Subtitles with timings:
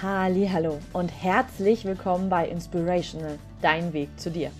[0.00, 4.52] Hallo und herzlich willkommen bei Inspirational, dein Weg zu dir.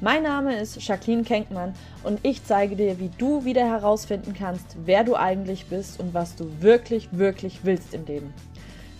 [0.00, 5.02] Mein Name ist Jacqueline Kenkmann und ich zeige dir, wie du wieder herausfinden kannst, wer
[5.02, 8.32] du eigentlich bist und was du wirklich, wirklich willst im Leben.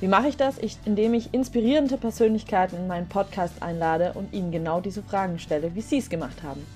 [0.00, 0.58] Wie mache ich das?
[0.58, 5.76] Ich, indem ich inspirierende Persönlichkeiten in meinen Podcast einlade und ihnen genau diese Fragen stelle,
[5.76, 6.66] wie sie es gemacht haben.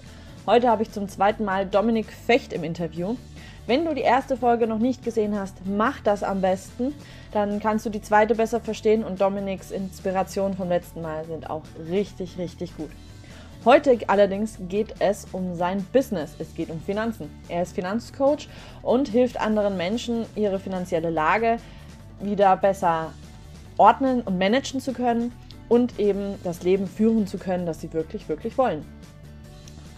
[0.46, 3.16] Heute habe ich zum zweiten Mal Dominik Fecht im Interview.
[3.66, 6.95] Wenn du die erste Folge noch nicht gesehen hast, mach das am besten.
[7.32, 11.64] Dann kannst du die zweite besser verstehen und Dominiks Inspirationen vom letzten Mal sind auch
[11.91, 12.91] richtig, richtig gut.
[13.64, 16.36] Heute allerdings geht es um sein Business.
[16.38, 17.28] Es geht um Finanzen.
[17.48, 18.48] Er ist Finanzcoach
[18.83, 21.56] und hilft anderen Menschen, ihre finanzielle Lage
[22.20, 23.12] wieder besser
[23.78, 25.33] ordnen und managen zu können
[25.69, 28.84] und eben das Leben führen zu können, das sie wirklich, wirklich wollen.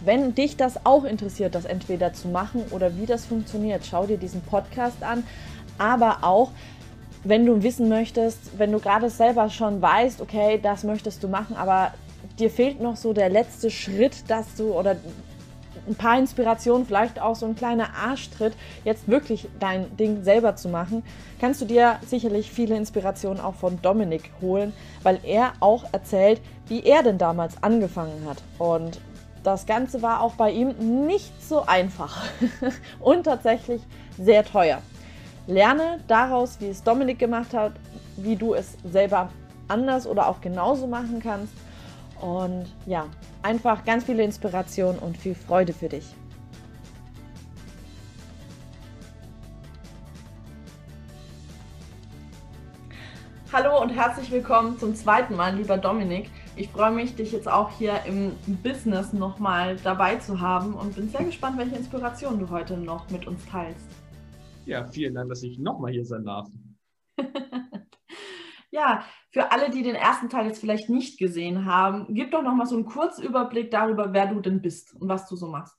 [0.01, 4.17] Wenn dich das auch interessiert, das entweder zu machen oder wie das funktioniert, schau dir
[4.17, 5.23] diesen Podcast an.
[5.77, 6.51] Aber auch,
[7.23, 11.55] wenn du wissen möchtest, wenn du gerade selber schon weißt, okay, das möchtest du machen,
[11.55, 11.93] aber
[12.37, 14.95] dir fehlt noch so der letzte Schritt, dass du oder
[15.87, 18.53] ein paar Inspirationen, vielleicht auch so ein kleiner Arschtritt,
[18.85, 21.03] jetzt wirklich dein Ding selber zu machen,
[21.41, 26.83] kannst du dir sicherlich viele Inspirationen auch von Dominik holen, weil er auch erzählt, wie
[26.83, 28.43] er denn damals angefangen hat.
[28.59, 29.01] Und
[29.43, 32.23] das Ganze war auch bei ihm nicht so einfach
[32.99, 33.81] und tatsächlich
[34.17, 34.81] sehr teuer.
[35.47, 37.73] Lerne daraus, wie es Dominik gemacht hat,
[38.17, 39.29] wie du es selber
[39.67, 41.53] anders oder auch genauso machen kannst.
[42.21, 43.05] Und ja,
[43.41, 46.05] einfach ganz viele Inspiration und viel Freude für dich.
[53.51, 56.29] Hallo und herzlich willkommen zum zweiten Mal, lieber Dominik.
[56.55, 61.09] Ich freue mich, dich jetzt auch hier im Business nochmal dabei zu haben und bin
[61.09, 63.87] sehr gespannt, welche Inspiration du heute noch mit uns teilst.
[64.65, 66.47] Ja, vielen Dank, dass ich nochmal hier sein darf.
[68.71, 72.67] ja, für alle, die den ersten Teil jetzt vielleicht nicht gesehen haben, gib doch nochmal
[72.67, 75.75] so einen Kurzüberblick darüber, wer du denn bist und was du so machst.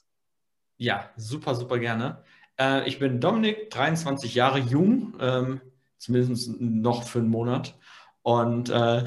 [0.76, 2.22] Ja, super, super gerne.
[2.58, 5.60] Äh, ich bin Dominik, 23 Jahre jung, ähm,
[5.98, 7.78] zumindest noch für einen Monat.
[8.22, 9.04] Und äh,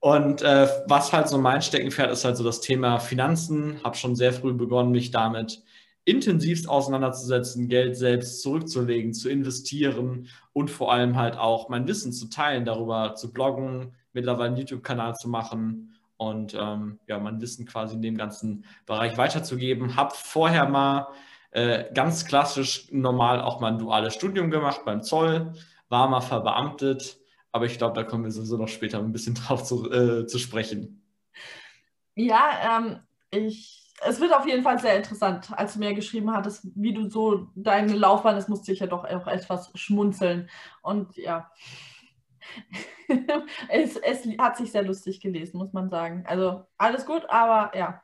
[0.00, 3.82] Und äh, was halt so mein Steckenpferd ist halt so das Thema Finanzen.
[3.82, 5.62] Habe schon sehr früh begonnen, mich damit
[6.04, 12.28] intensivst auseinanderzusetzen, Geld selbst zurückzulegen, zu investieren und vor allem halt auch mein Wissen zu
[12.28, 17.96] teilen, darüber zu bloggen, mittlerweile einen YouTube-Kanal zu machen und ähm, ja, mein Wissen quasi
[17.96, 19.96] in dem ganzen Bereich weiterzugeben.
[19.96, 21.08] Habe vorher mal
[21.50, 25.52] äh, ganz klassisch normal auch mal ein duales Studium gemacht beim Zoll,
[25.88, 27.18] war mal verbeamtet,
[27.56, 30.38] aber ich glaube, da kommen wir sowieso noch später ein bisschen drauf zu, äh, zu
[30.38, 31.02] sprechen.
[32.14, 33.00] Ja, ähm,
[33.30, 37.08] ich, es wird auf jeden Fall sehr interessant, als du mir geschrieben hattest, wie du
[37.08, 40.50] so deine Laufbahn ist, musste ich ja doch auch etwas schmunzeln.
[40.82, 41.50] Und ja,
[43.68, 46.24] es, es hat sich sehr lustig gelesen, muss man sagen.
[46.26, 48.02] Also alles gut, aber ja.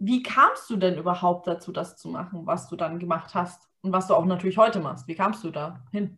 [0.00, 3.92] Wie kamst du denn überhaupt dazu, das zu machen, was du dann gemacht hast und
[3.92, 5.06] was du auch natürlich heute machst?
[5.06, 6.16] Wie kamst du da hin?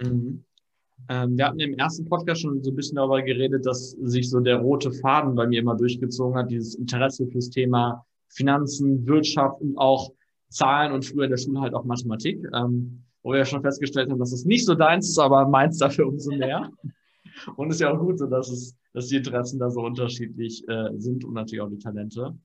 [0.00, 0.44] Mhm.
[1.08, 4.40] Ähm, wir hatten im ersten Podcast schon so ein bisschen darüber geredet, dass sich so
[4.40, 9.76] der rote Faden bei mir immer durchgezogen hat, dieses Interesse fürs Thema Finanzen, Wirtschaft und
[9.78, 10.12] auch
[10.50, 14.10] Zahlen und früher in der Schule halt auch Mathematik, ähm, wo wir ja schon festgestellt
[14.10, 16.70] haben, dass es nicht so deins ist, aber meins dafür umso mehr.
[17.56, 20.66] und es ist ja auch gut so, dass es, dass die Interessen da so unterschiedlich
[20.68, 22.36] äh, sind und natürlich auch die Talente.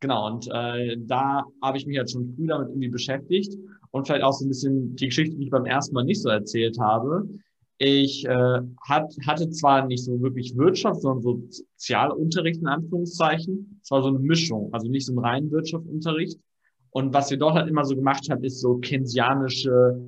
[0.00, 3.54] Genau, und äh, da habe ich mich halt schon früh damit irgendwie beschäftigt
[3.90, 6.30] und vielleicht auch so ein bisschen die Geschichte, die ich beim ersten Mal nicht so
[6.30, 7.28] erzählt habe.
[7.82, 13.80] Ich äh, hat, hatte zwar nicht so wirklich Wirtschaft, sondern so Sozialunterricht in Anführungszeichen.
[13.82, 16.38] Es war so eine Mischung, also nicht so ein reinen Wirtschaftsunterricht.
[16.90, 19.98] Und was wir dort halt immer so gemacht haben, ist so keynesianische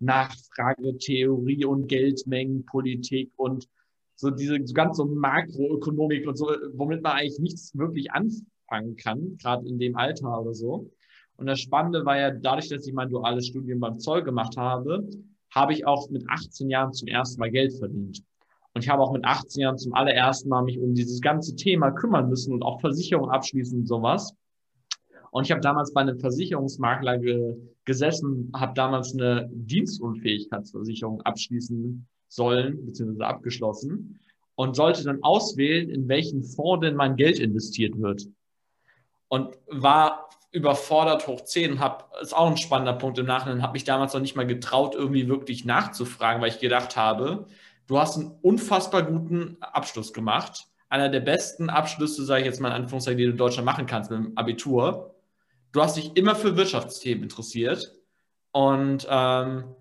[0.00, 3.66] Nachfragetheorie und Geldmengenpolitik und
[4.14, 9.38] so diese so ganz so Makroökonomik und so, womit man eigentlich nichts wirklich anfangen kann,
[9.38, 10.90] gerade in dem Alter oder so.
[11.36, 15.08] Und das Spannende war ja dadurch, dass ich mein duales Studium beim Zoll gemacht habe,
[15.54, 18.22] habe ich auch mit 18 Jahren zum ersten Mal Geld verdient.
[18.74, 21.90] Und ich habe auch mit 18 Jahren zum allerersten Mal mich um dieses ganze Thema
[21.90, 24.34] kümmern müssen und auch Versicherungen abschließen und sowas.
[25.30, 32.86] Und ich habe damals bei einem Versicherungsmakler ge gesessen, habe damals eine Dienstunfähigkeitsversicherung abschließen sollen,
[32.86, 34.20] beziehungsweise abgeschlossen
[34.54, 38.28] und sollte dann auswählen, in welchen Fonds denn mein Geld investiert wird.
[39.28, 43.84] Und war überfordert hoch 10 habe, ist auch ein spannender Punkt im Nachhinein, habe mich
[43.84, 47.46] damals noch nicht mal getraut, irgendwie wirklich nachzufragen, weil ich gedacht habe,
[47.86, 50.66] du hast einen unfassbar guten Abschluss gemacht.
[50.90, 53.86] Einer der besten Abschlüsse, sage ich jetzt mal in Anführungszeichen, die du in Deutschland machen
[53.86, 55.14] kannst mit dem Abitur.
[55.72, 57.90] Du hast dich immer für Wirtschaftsthemen interessiert
[58.50, 59.74] und ähm,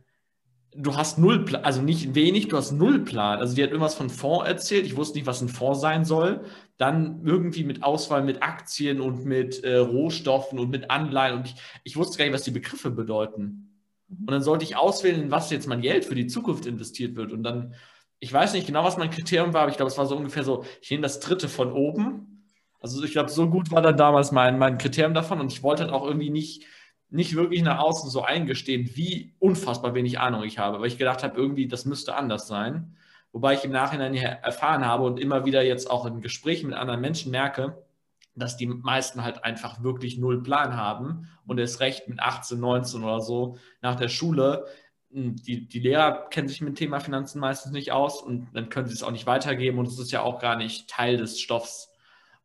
[0.74, 3.40] du hast null, Plan, also nicht wenig, du hast null Plan.
[3.40, 6.46] Also die hat irgendwas von Fonds erzählt, ich wusste nicht, was ein Fonds sein soll.
[6.78, 11.56] Dann irgendwie mit Auswahl mit Aktien und mit äh, Rohstoffen und mit Anleihen und ich,
[11.84, 13.68] ich wusste gar nicht, was die Begriffe bedeuten.
[14.10, 17.32] Und dann sollte ich auswählen, in was jetzt mein Geld für die Zukunft investiert wird.
[17.32, 17.76] Und dann,
[18.20, 20.44] ich weiß nicht genau, was mein Kriterium war, aber ich glaube, es war so ungefähr
[20.44, 22.46] so, ich nehme das dritte von oben.
[22.82, 25.84] Also ich glaube, so gut war dann damals mein, mein Kriterium davon und ich wollte
[25.84, 26.66] halt auch irgendwie nicht
[27.12, 31.24] nicht wirklich nach außen so eingestehen, wie unfassbar wenig Ahnung ich habe, weil ich gedacht
[31.24, 32.96] habe, irgendwie, das müsste anders sein.
[33.34, 37.02] Wobei ich im Nachhinein erfahren habe und immer wieder jetzt auch in Gesprächen mit anderen
[37.02, 37.78] Menschen merke,
[38.34, 43.04] dass die meisten halt einfach wirklich null Plan haben und erst recht mit 18, 19
[43.04, 44.66] oder so nach der Schule.
[45.12, 48.70] Hm, die, die Lehrer kennen sich mit dem Thema Finanzen meistens nicht aus und dann
[48.70, 51.42] können sie es auch nicht weitergeben und es ist ja auch gar nicht Teil des
[51.42, 51.90] Stoffs.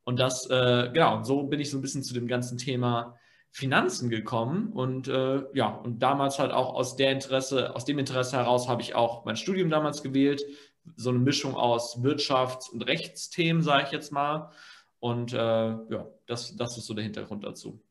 [0.02, 3.16] Und das, äh, genau, so bin ich so ein bisschen zu dem ganzen Thema
[3.56, 8.36] Finanzen gekommen und äh, ja, und damals halt auch aus der Interesse, aus dem Interesse
[8.36, 10.42] heraus habe ich auch mein Studium damals gewählt,
[10.94, 14.50] so eine Mischung aus Wirtschafts- und Rechtsthemen, sage ich jetzt mal.
[15.00, 17.82] Und äh, ja, das, das ist so der Hintergrund dazu.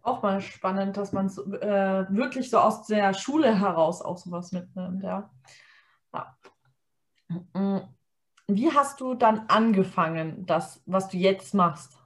[0.00, 4.52] Auch mal spannend, dass man es äh, wirklich so aus der Schule heraus auch sowas
[4.52, 5.30] mitnimmt, ja.
[6.14, 6.38] ja.
[7.52, 7.80] Mm.
[8.46, 11.97] Wie hast du dann angefangen, das, was du jetzt machst?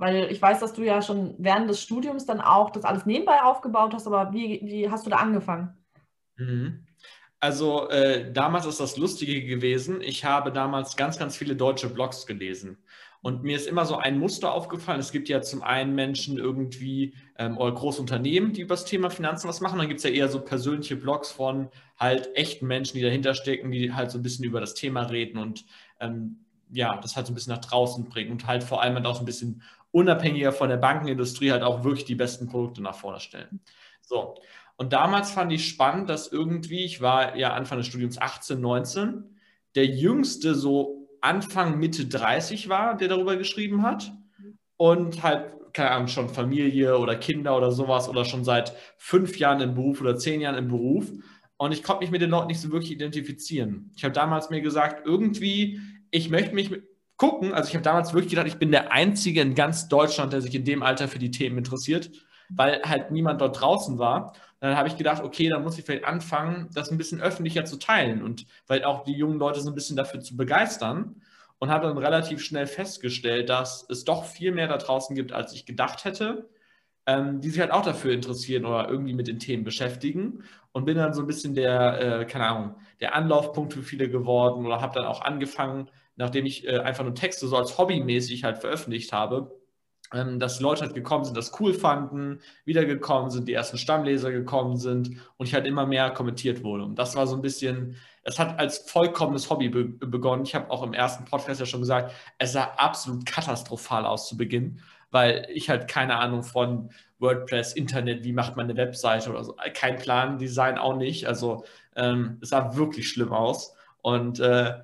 [0.00, 3.42] Weil ich weiß, dass du ja schon während des Studiums dann auch das alles nebenbei
[3.42, 5.76] aufgebaut hast, aber wie, wie hast du da angefangen?
[6.36, 6.86] Mhm.
[7.38, 10.00] Also äh, damals ist das Lustige gewesen.
[10.00, 12.78] Ich habe damals ganz, ganz viele deutsche Blogs gelesen.
[13.20, 15.00] Und mir ist immer so ein Muster aufgefallen.
[15.00, 19.10] Es gibt ja zum einen Menschen irgendwie ähm, oder große Unternehmen, die über das Thema
[19.10, 19.78] Finanzen was machen.
[19.78, 21.68] Dann gibt es ja eher so persönliche Blogs von
[21.98, 25.36] halt echten Menschen, die dahinter stecken, die halt so ein bisschen über das Thema reden
[25.36, 25.66] und
[26.00, 29.06] ähm, ja, das halt so ein bisschen nach draußen bringen und halt vor allem halt
[29.06, 32.94] auch so ein bisschen unabhängiger von der Bankenindustrie halt auch wirklich die besten Produkte nach
[32.94, 33.60] vorne stellen.
[34.02, 34.36] So.
[34.76, 39.36] Und damals fand ich spannend, dass irgendwie, ich war ja Anfang des Studiums 18, 19,
[39.74, 44.12] der jüngste so Anfang, Mitte 30 war, der darüber geschrieben hat.
[44.76, 49.60] Und halt, keine Ahnung, schon Familie oder Kinder oder sowas oder schon seit fünf Jahren
[49.60, 51.12] im Beruf oder zehn Jahren im Beruf.
[51.58, 53.92] Und ich konnte mich mit den Leuten nicht so wirklich identifizieren.
[53.94, 55.78] Ich habe damals mir gesagt, irgendwie,
[56.10, 56.84] ich möchte mich mit,
[57.20, 57.52] gucken.
[57.52, 60.54] Also ich habe damals wirklich gedacht, ich bin der Einzige in ganz Deutschland, der sich
[60.54, 62.10] in dem Alter für die Themen interessiert,
[62.48, 64.32] weil halt niemand dort draußen war.
[64.60, 67.78] Dann habe ich gedacht, okay, dann muss ich vielleicht anfangen, das ein bisschen öffentlicher zu
[67.78, 71.20] teilen und weil auch die jungen Leute so ein bisschen dafür zu begeistern.
[71.58, 75.52] Und habe dann relativ schnell festgestellt, dass es doch viel mehr da draußen gibt, als
[75.52, 76.48] ich gedacht hätte,
[77.04, 80.42] ähm, die sich halt auch dafür interessieren oder irgendwie mit den Themen beschäftigen.
[80.72, 84.64] Und bin dann so ein bisschen der, äh, keine Ahnung, der Anlaufpunkt für viele geworden
[84.64, 85.90] oder habe dann auch angefangen,
[86.20, 89.58] nachdem ich äh, einfach nur Texte so als hobbymäßig halt veröffentlicht habe,
[90.12, 94.76] ähm, dass Leute halt gekommen sind, das cool fanden, wiedergekommen sind, die ersten Stammleser gekommen
[94.76, 96.84] sind und ich halt immer mehr kommentiert wurde.
[96.84, 100.42] Und das war so ein bisschen, es hat als vollkommenes Hobby be begonnen.
[100.44, 104.36] Ich habe auch im ersten Podcast ja schon gesagt, es sah absolut katastrophal aus zu
[104.36, 104.80] Beginn,
[105.10, 109.56] weil ich halt keine Ahnung von WordPress, Internet, wie macht man eine Webseite oder so,
[109.72, 111.26] kein Plan, Design auch nicht.
[111.26, 111.64] Also
[111.96, 113.74] ähm, es sah wirklich schlimm aus.
[114.02, 114.74] Und äh,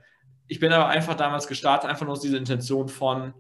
[0.48, 3.34] ich bin aber einfach damals gestartet, einfach nur aus dieser Intention von,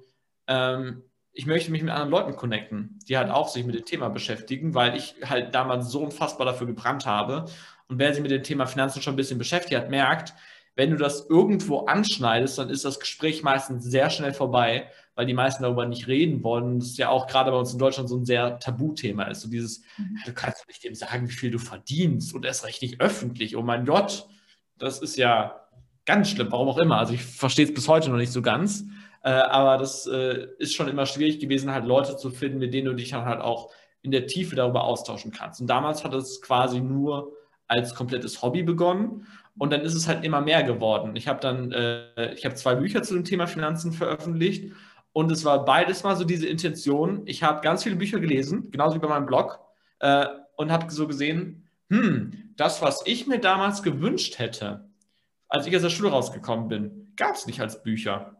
[0.46, 4.08] ähm, ich möchte mich mit anderen Leuten connecten, die halt auch sich mit dem Thema
[4.08, 7.44] beschäftigen, weil ich halt damals so unfassbar dafür gebrannt habe.
[7.88, 10.32] Und wer sich mit dem Thema Finanzen schon ein bisschen beschäftigt hat, merkt,
[10.76, 15.34] wenn du das irgendwo anschneidest, dann ist das Gespräch meistens sehr schnell vorbei, weil die
[15.34, 16.80] meisten darüber nicht reden wollen.
[16.80, 19.40] Das ist ja auch gerade bei uns in Deutschland so ein sehr Tabuthema ist.
[19.40, 20.18] So dieses, mhm.
[20.26, 23.56] du kannst nicht dem sagen, wie viel du verdienst und erst recht nicht öffentlich.
[23.56, 24.28] Oh mein Gott,
[24.76, 25.65] das ist ja
[26.06, 26.98] ganz schlimm, warum auch immer.
[26.98, 28.84] Also ich verstehe es bis heute noch nicht so ganz.
[29.22, 32.86] Äh, aber das äh, ist schon immer schwierig gewesen, halt Leute zu finden, mit denen
[32.86, 33.70] du dich dann halt auch
[34.02, 35.60] in der Tiefe darüber austauschen kannst.
[35.60, 37.32] Und damals hat es quasi nur
[37.66, 39.26] als komplettes Hobby begonnen
[39.58, 41.16] und dann ist es halt immer mehr geworden.
[41.16, 44.72] Ich habe dann, äh, ich habe zwei Bücher zu dem Thema Finanzen veröffentlicht
[45.12, 47.22] und es war beides mal so diese Intention.
[47.26, 49.58] Ich habe ganz viele Bücher gelesen, genauso wie bei meinem Blog,
[49.98, 54.85] äh, und habe so gesehen, hm, das, was ich mir damals gewünscht hätte,
[55.48, 58.36] als ich aus der Schule rausgekommen bin, gab es nicht als Bücher.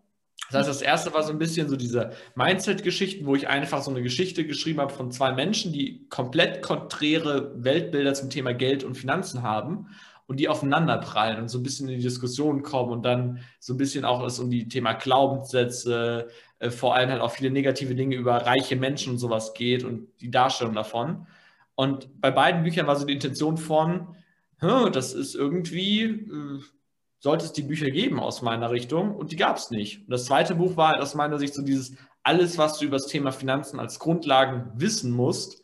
[0.51, 3.91] Das heißt, das erste war so ein bisschen so diese Mindset-Geschichten, wo ich einfach so
[3.91, 8.97] eine Geschichte geschrieben habe von zwei Menschen, die komplett konträre Weltbilder zum Thema Geld und
[8.97, 9.89] Finanzen haben
[10.27, 13.75] und die aufeinander prallen und so ein bisschen in die Diskussion kommen und dann so
[13.75, 17.95] ein bisschen auch es um die Thema Glaubenssätze, äh, vor allem halt auch viele negative
[17.95, 21.27] Dinge über reiche Menschen und sowas geht und die Darstellung davon.
[21.75, 24.17] Und bei beiden Büchern war so die Intention von,
[24.61, 26.61] das ist irgendwie, äh,
[27.19, 30.01] sollte es die Bücher geben aus meiner Richtung und die gab es nicht.
[30.01, 32.97] Und das zweite Buch war halt aus meiner Sicht so dieses, alles, was du über
[32.97, 35.63] das Thema Finanzen als Grundlagen wissen musst,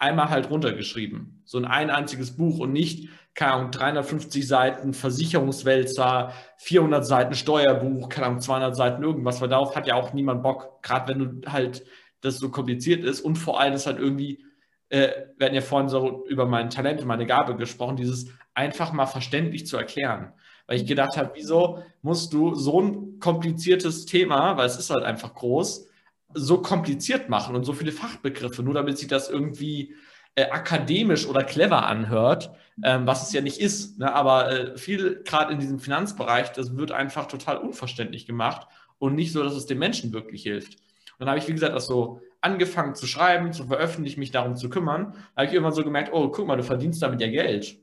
[0.00, 1.42] einmal halt runtergeschrieben.
[1.44, 8.08] So ein ein einziges Buch und nicht, keine Ahnung, 350 Seiten Versicherungswälzer, 400 Seiten Steuerbuch,
[8.08, 11.52] keine Ahnung, 200 Seiten irgendwas, weil darauf hat ja auch niemand Bock, gerade wenn du
[11.52, 11.84] halt
[12.22, 14.44] das so kompliziert ist und vor allem ist halt irgendwie,
[14.88, 18.92] äh, wir hatten ja vorhin so über mein Talent und meine Gabe gesprochen, dieses einfach
[18.92, 20.32] mal verständlich zu erklären.
[20.70, 25.02] Weil ich gedacht habe, wieso musst du so ein kompliziertes Thema, weil es ist halt
[25.02, 25.88] einfach groß,
[26.32, 29.96] so kompliziert machen und so viele Fachbegriffe, nur damit sich das irgendwie
[30.36, 32.52] äh, akademisch oder clever anhört,
[32.84, 33.98] ähm, was es ja nicht ist.
[33.98, 34.14] Ne?
[34.14, 38.68] Aber äh, viel gerade in diesem Finanzbereich, das wird einfach total unverständlich gemacht
[39.00, 40.74] und nicht so, dass es den Menschen wirklich hilft.
[40.74, 44.54] Und dann habe ich, wie gesagt, das so angefangen zu schreiben, zu veröffentlichen, mich darum
[44.54, 45.14] zu kümmern.
[45.34, 47.76] Da habe ich irgendwann so gemerkt, oh, guck mal, du verdienst damit ja Geld.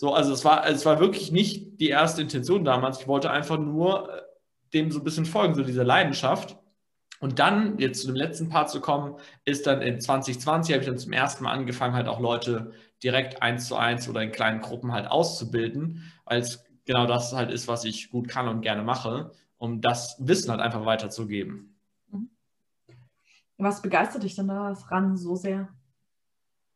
[0.00, 3.00] So, also es war, es war wirklich nicht die erste Intention damals.
[3.00, 4.22] Ich wollte einfach nur äh,
[4.72, 6.56] dem so ein bisschen folgen, so dieser Leidenschaft.
[7.18, 10.88] Und dann, jetzt zu dem letzten Part zu kommen, ist dann in 2020 habe ich
[10.88, 12.70] dann zum ersten Mal angefangen, halt auch Leute
[13.02, 17.50] direkt eins zu eins oder in kleinen Gruppen halt auszubilden, weil es genau das halt
[17.50, 21.76] ist, was ich gut kann und gerne mache, um das Wissen halt einfach weiterzugeben.
[22.12, 22.30] Mhm.
[23.56, 25.70] Was begeistert dich denn daran so sehr?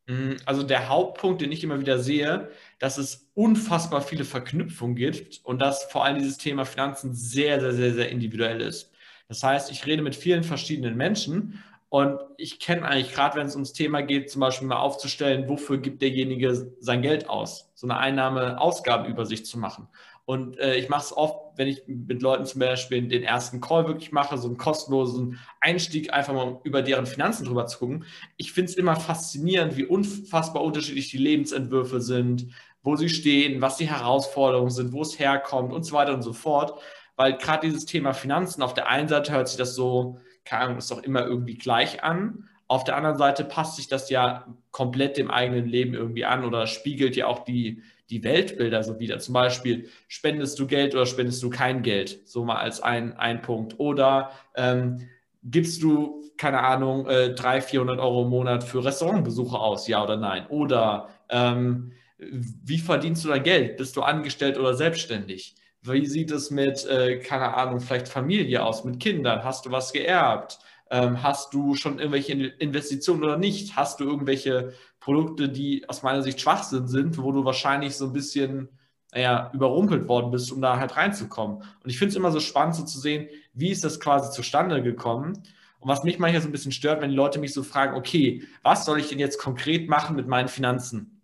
[0.07, 5.41] Mm, also der Hauptpunkt, den ich immer wieder sehe, dass es unfassbar viele Verknüpfungen gibt
[5.45, 8.91] und dass vor allem dieses Thema Finanzen sehr, sehr, sehr, sehr individuell ist.
[9.29, 13.55] Das heißt, ich rede mit vielen verschiedenen Menschen und ich kenne eigentlich gerade, wenn es
[13.55, 17.99] ums Thema geht, zum Beispiel mal aufzustellen, wofür gibt derjenige sein Geld aus, so eine
[17.99, 19.89] Einnahme-Ausgabenübersicht zu machen.
[20.25, 23.87] Und äh, ich mache es oft, wenn ich mit Leuten zum Beispiel den ersten Call
[23.87, 28.05] wirklich mache, so einen kostenlosen Einstieg, einfach mal über deren Finanzen drüber zu gucken.
[28.37, 32.49] Ich finde es immer faszinierend, wie unfassbar unterschiedlich die Lebensentwürfe sind,
[32.83, 36.33] wo sie stehen, was die Herausforderungen sind, wo es herkommt und so weiter und so
[36.33, 36.81] fort.
[37.17, 40.79] Weil gerade dieses Thema Finanzen, auf der einen Seite hört sich das so, keine Ahnung,
[40.79, 42.49] ist doch immer irgendwie gleich an.
[42.67, 46.67] Auf der anderen Seite passt sich das ja komplett dem eigenen Leben irgendwie an oder
[46.67, 49.19] spiegelt ja auch die, die Weltbilder so wieder.
[49.19, 52.21] Zum Beispiel, spendest du Geld oder spendest du kein Geld?
[52.29, 53.79] So mal als ein, ein Punkt.
[53.81, 55.09] Oder ähm,
[55.43, 60.17] gibst du, keine Ahnung, äh, 300, 400 Euro im Monat für Restaurantbesuche aus, ja oder
[60.17, 60.47] nein?
[60.49, 63.77] Oder ähm, wie verdienst du dein Geld?
[63.77, 65.57] Bist du angestellt oder selbstständig?
[65.83, 69.43] Wie sieht es mit, äh, keine Ahnung, vielleicht Familie aus, mit Kindern?
[69.43, 70.59] Hast du was geerbt?
[70.91, 73.75] Ähm, hast du schon irgendwelche Investitionen oder nicht?
[73.75, 78.13] Hast du irgendwelche Produkte, die aus meiner Sicht Schwachsinn sind, wo du wahrscheinlich so ein
[78.13, 78.69] bisschen
[79.13, 81.57] naja, überrumpelt worden bist, um da halt reinzukommen?
[81.57, 84.83] Und ich finde es immer so spannend so zu sehen, wie ist das quasi zustande
[84.83, 85.43] gekommen?
[85.81, 88.45] Und was mich manchmal so ein bisschen stört, wenn die Leute mich so fragen, okay,
[88.63, 91.21] was soll ich denn jetzt konkret machen mit meinen Finanzen?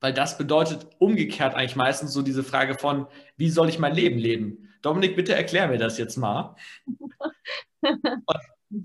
[0.00, 4.18] Weil das bedeutet umgekehrt eigentlich meistens so diese Frage von, wie soll ich mein Leben
[4.18, 4.68] leben?
[4.82, 6.56] Dominik, bitte erklär mir das jetzt mal.
[7.82, 8.40] Und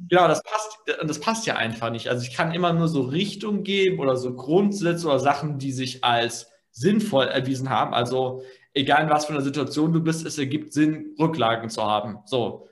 [0.10, 2.10] Genau, das passt, das passt ja einfach nicht.
[2.10, 6.04] Also ich kann immer nur so Richtung geben oder so Grundsätze oder Sachen, die sich
[6.04, 7.94] als sinnvoll erwiesen haben.
[7.94, 12.20] Also egal in was für einer Situation du bist, es ergibt Sinn, Rücklagen zu haben.
[12.26, 12.68] So.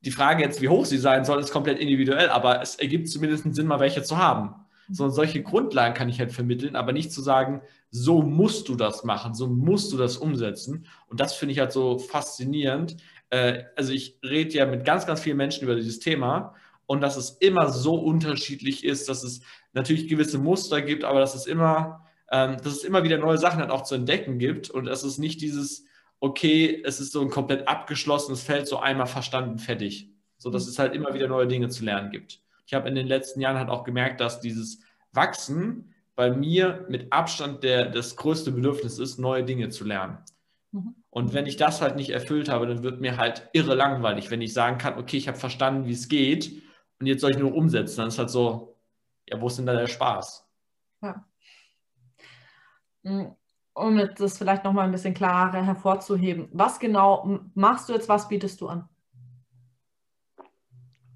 [0.00, 3.44] Die Frage jetzt, wie hoch sie sein soll, ist komplett individuell, aber es ergibt zumindest
[3.44, 4.54] einen Sinn, mal welche zu haben.
[4.90, 9.04] So, solche Grundlagen kann ich halt vermitteln, aber nicht zu sagen, so musst du das
[9.04, 10.86] machen, so musst du das umsetzen.
[11.06, 12.96] Und das finde ich halt so faszinierend,
[13.32, 17.16] äh, also ich rede ja mit ganz, ganz vielen Menschen über dieses Thema und dass
[17.16, 19.40] es immer so unterschiedlich ist, dass es
[19.72, 23.60] natürlich gewisse Muster gibt, aber dass es immer, ähm, dass es immer wieder neue Sachen
[23.60, 25.86] dann auch zu entdecken gibt und dass es nicht dieses,
[26.20, 30.10] okay, es ist so ein komplett abgeschlossenes Feld, so einmal verstanden, fertig.
[30.36, 32.42] So dass es halt immer wieder neue Dinge zu lernen gibt.
[32.66, 34.80] Ich habe in den letzten Jahren halt auch gemerkt, dass dieses
[35.12, 40.18] Wachsen bei mir mit Abstand der, das größte Bedürfnis ist, neue Dinge zu lernen.
[40.72, 41.01] Mhm.
[41.14, 44.40] Und wenn ich das halt nicht erfüllt habe, dann wird mir halt irre langweilig, wenn
[44.40, 46.62] ich sagen kann, okay, ich habe verstanden, wie es geht
[47.00, 47.98] und jetzt soll ich nur umsetzen.
[47.98, 48.78] Dann ist halt so,
[49.28, 50.48] ja, wo ist denn da der Spaß?
[51.02, 51.26] Ja.
[53.02, 53.26] Mm,
[53.74, 58.58] um das vielleicht nochmal ein bisschen klarer hervorzuheben, was genau machst du jetzt, was bietest
[58.62, 58.88] du an?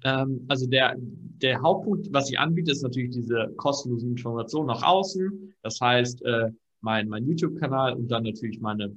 [0.03, 5.55] Ähm, also der, der Hauptpunkt, was ich anbiete, ist natürlich diese kostenlosen Informationen nach außen.
[5.63, 6.51] Das heißt, äh,
[6.81, 8.95] mein, mein YouTube-Kanal und dann natürlich meine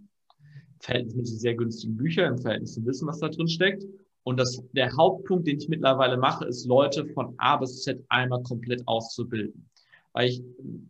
[0.80, 3.84] verhältnismäßig sehr günstigen Bücher im Verhältnis zu wissen, was da drin steckt.
[4.22, 8.42] Und das, der Hauptpunkt, den ich mittlerweile mache, ist, Leute von A bis Z einmal
[8.42, 9.66] komplett auszubilden.
[10.12, 10.42] Weil ich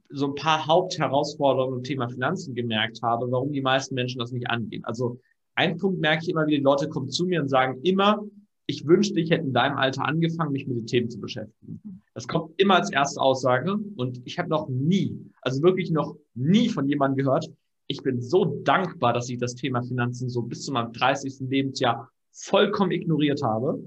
[0.08, 4.48] so ein paar Hauptherausforderungen im Thema Finanzen gemerkt habe, warum die meisten Menschen das nicht
[4.48, 4.84] angehen.
[4.84, 5.20] Also
[5.54, 8.22] ein Punkt merke ich immer wieder, die Leute kommen zu mir und sagen immer,
[8.66, 12.02] ich wünschte, ich hätte in deinem Alter angefangen, mich mit den Themen zu beschäftigen.
[12.14, 16.68] Das kommt immer als erste Aussage und ich habe noch nie, also wirklich noch nie
[16.68, 17.50] von jemandem gehört,
[17.90, 21.40] ich bin so dankbar, dass ich das Thema Finanzen so bis zu meinem 30.
[21.40, 23.82] Lebensjahr vollkommen ignoriert habe.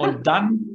[0.00, 0.66] Und dann,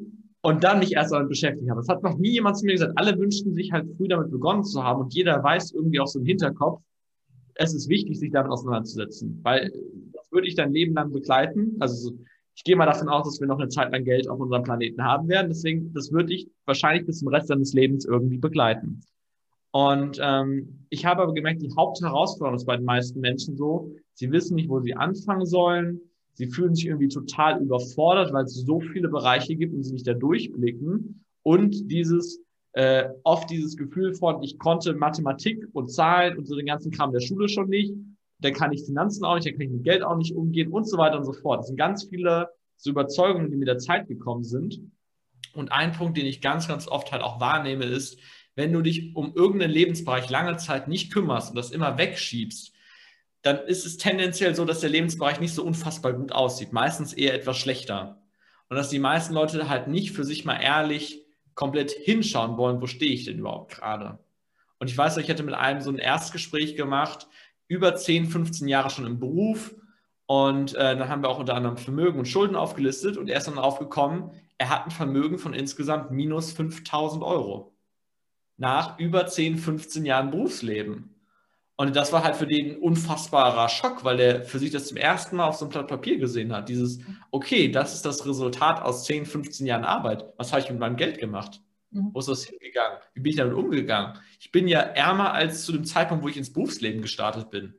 [0.41, 1.81] und dann mich erst damit beschäftigt habe.
[1.81, 2.93] Das hat noch nie jemand zu mir gesagt.
[2.95, 6.19] Alle wünschten sich halt früh damit begonnen zu haben und jeder weiß irgendwie auch so
[6.19, 6.81] im Hinterkopf,
[7.55, 9.71] es ist wichtig, sich damit auseinanderzusetzen, weil
[10.13, 11.75] das würde ich dein Leben lang begleiten.
[11.79, 12.13] Also
[12.55, 15.03] ich gehe mal davon aus, dass wir noch eine Zeit lang Geld auf unserem Planeten
[15.03, 15.49] haben werden.
[15.49, 19.01] Deswegen, das würde ich wahrscheinlich bis zum Rest deines Lebens irgendwie begleiten.
[19.75, 24.31] Und ähm, ich habe aber gemerkt, die Hauptherausforderung ist bei den meisten Menschen so, sie
[24.31, 25.99] wissen nicht, wo sie anfangen sollen.
[26.31, 30.07] Sie fühlen sich irgendwie total überfordert, weil es so viele Bereiche gibt und sie nicht
[30.07, 31.25] da durchblicken.
[31.43, 32.39] Und dieses,
[32.71, 37.11] äh, oft dieses Gefühl von, ich konnte Mathematik und Zahlen und so den ganzen Kram
[37.11, 37.93] der Schule schon nicht,
[38.39, 40.87] dann kann ich Finanzen auch nicht, dann kann ich mit Geld auch nicht umgehen und
[40.87, 41.59] so weiter und so fort.
[41.59, 44.79] Das sind ganz viele so Überzeugungen, die mit der Zeit gekommen sind.
[45.53, 48.17] Und ein Punkt, den ich ganz, ganz oft halt auch wahrnehme, ist,
[48.55, 52.73] wenn du dich um irgendeinen Lebensbereich lange Zeit nicht kümmerst und das immer wegschiebst,
[53.41, 56.73] dann ist es tendenziell so, dass der Lebensbereich nicht so unfassbar gut aussieht.
[56.73, 58.21] Meistens eher etwas schlechter.
[58.69, 62.87] Und dass die meisten Leute halt nicht für sich mal ehrlich komplett hinschauen wollen, wo
[62.87, 64.17] stehe ich denn überhaupt gerade.
[64.79, 67.27] Und ich weiß, ich hätte mit einem so ein Erstgespräch gemacht,
[67.67, 69.75] über 10, 15 Jahre schon im Beruf.
[70.25, 73.47] Und äh, dann haben wir auch unter anderem Vermögen und Schulden aufgelistet und er ist
[73.47, 77.74] dann aufgekommen, er hat ein Vermögen von insgesamt minus 5000 Euro.
[78.57, 81.15] Nach über 10, 15 Jahren Berufsleben.
[81.77, 84.97] Und das war halt für den ein unfassbarer Schock, weil er für sich das zum
[84.97, 86.69] ersten Mal auf so einem Blatt Papier gesehen hat.
[86.69, 86.99] Dieses,
[87.31, 90.25] okay, das ist das Resultat aus 10, 15 Jahren Arbeit.
[90.37, 91.61] Was habe ich mit meinem Geld gemacht?
[91.91, 92.11] Mhm.
[92.13, 92.97] Wo ist das hingegangen?
[93.13, 94.17] Wie bin ich damit umgegangen?
[94.39, 97.73] Ich bin ja ärmer als zu dem Zeitpunkt, wo ich ins Berufsleben gestartet bin.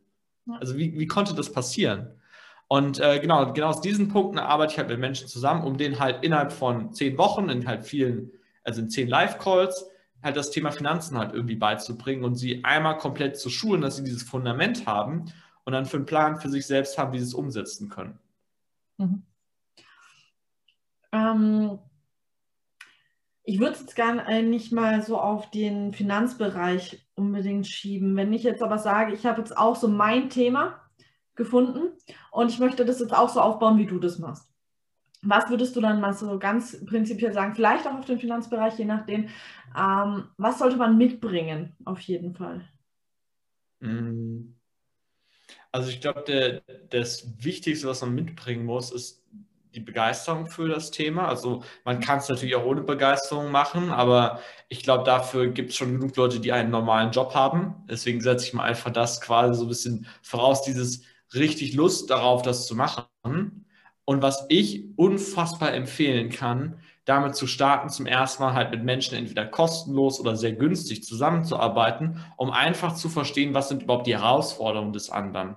[0.60, 2.20] Also wie, wie konnte das passieren?
[2.68, 5.98] Und äh, genau, genau aus diesen Punkten arbeite ich halt mit Menschen zusammen, um den
[5.98, 8.32] halt innerhalb von zehn Wochen in halt vielen,
[8.64, 9.86] also in zehn Live-Calls,
[10.26, 14.04] halt das Thema Finanzen halt irgendwie beizubringen und sie einmal komplett zu schulen, dass sie
[14.04, 15.32] dieses Fundament haben
[15.64, 18.18] und dann für einen Plan für sich selbst haben, wie sie es umsetzen können.
[18.98, 19.22] Mhm.
[21.12, 21.78] Ähm,
[23.44, 28.16] ich würde es jetzt gerne nicht mal so auf den Finanzbereich unbedingt schieben.
[28.16, 30.80] Wenn ich jetzt aber sage, ich habe jetzt auch so mein Thema
[31.36, 31.92] gefunden
[32.32, 34.52] und ich möchte das jetzt auch so aufbauen, wie du das machst.
[35.26, 38.84] Was würdest du dann mal so ganz prinzipiell sagen, vielleicht auch auf den Finanzbereich, je
[38.84, 39.28] nachdem,
[39.76, 42.66] ähm, was sollte man mitbringen, auf jeden Fall?
[43.80, 44.54] Mm.
[45.72, 49.22] Also ich glaube, das Wichtigste, was man mitbringen muss, ist
[49.74, 51.28] die Begeisterung für das Thema.
[51.28, 55.76] Also man kann es natürlich auch ohne Begeisterung machen, aber ich glaube, dafür gibt es
[55.76, 57.84] schon genug Leute, die einen normalen Job haben.
[57.90, 61.02] Deswegen setze ich mal einfach das quasi so ein bisschen voraus, dieses
[61.34, 63.65] richtig Lust darauf, das zu machen.
[64.06, 69.18] Und was ich unfassbar empfehlen kann, damit zu starten, zum ersten Mal halt mit Menschen
[69.18, 74.92] entweder kostenlos oder sehr günstig zusammenzuarbeiten, um einfach zu verstehen, was sind überhaupt die Herausforderungen
[74.92, 75.56] des anderen.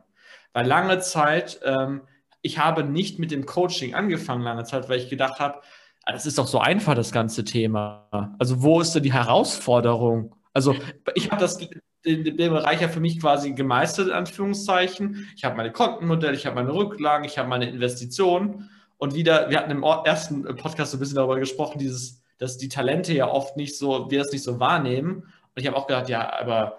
[0.52, 2.02] Weil lange Zeit, ähm,
[2.42, 5.62] ich habe nicht mit dem Coaching angefangen, lange Zeit, weil ich gedacht habe,
[6.06, 8.36] ah, das ist doch so einfach, das ganze Thema.
[8.40, 10.36] Also wo ist denn die Herausforderung?
[10.54, 10.76] Also
[11.14, 11.60] ich habe das
[12.06, 15.28] den, den Bereich ja für mich quasi gemeistert, in Anführungszeichen.
[15.36, 18.70] Ich habe meine Kontenmodelle, ich habe meine Rücklagen, ich habe meine Investitionen.
[18.98, 22.70] Und wieder, wir hatten im ersten Podcast so ein bisschen darüber gesprochen, dieses, dass die
[22.70, 25.24] Talente ja oft nicht so, wir das nicht so wahrnehmen.
[25.24, 26.78] Und ich habe auch gedacht, ja, aber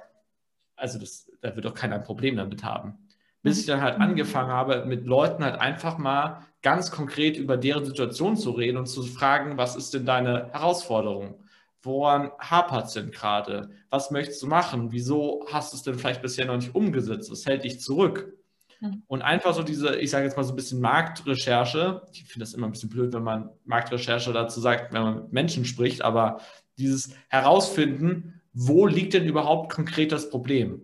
[0.76, 2.98] also das, da wird doch keiner ein Problem damit haben.
[3.42, 4.04] Bis ich dann halt mhm.
[4.04, 8.86] angefangen habe, mit Leuten halt einfach mal ganz konkret über deren Situation zu reden und
[8.86, 11.42] zu fragen, was ist denn deine Herausforderung?
[11.82, 13.70] Woran hapert es denn gerade?
[13.88, 14.92] Was möchtest du machen?
[14.92, 17.30] Wieso hast du es denn vielleicht bisher noch nicht umgesetzt?
[17.30, 18.36] Was hält dich zurück?
[18.80, 19.02] Mhm.
[19.06, 22.02] Und einfach so diese, ich sage jetzt mal so ein bisschen Marktrecherche.
[22.12, 25.32] Ich finde das immer ein bisschen blöd, wenn man Marktrecherche dazu sagt, wenn man mit
[25.32, 26.40] Menschen spricht, aber
[26.78, 30.82] dieses Herausfinden, wo liegt denn überhaupt konkret das Problem?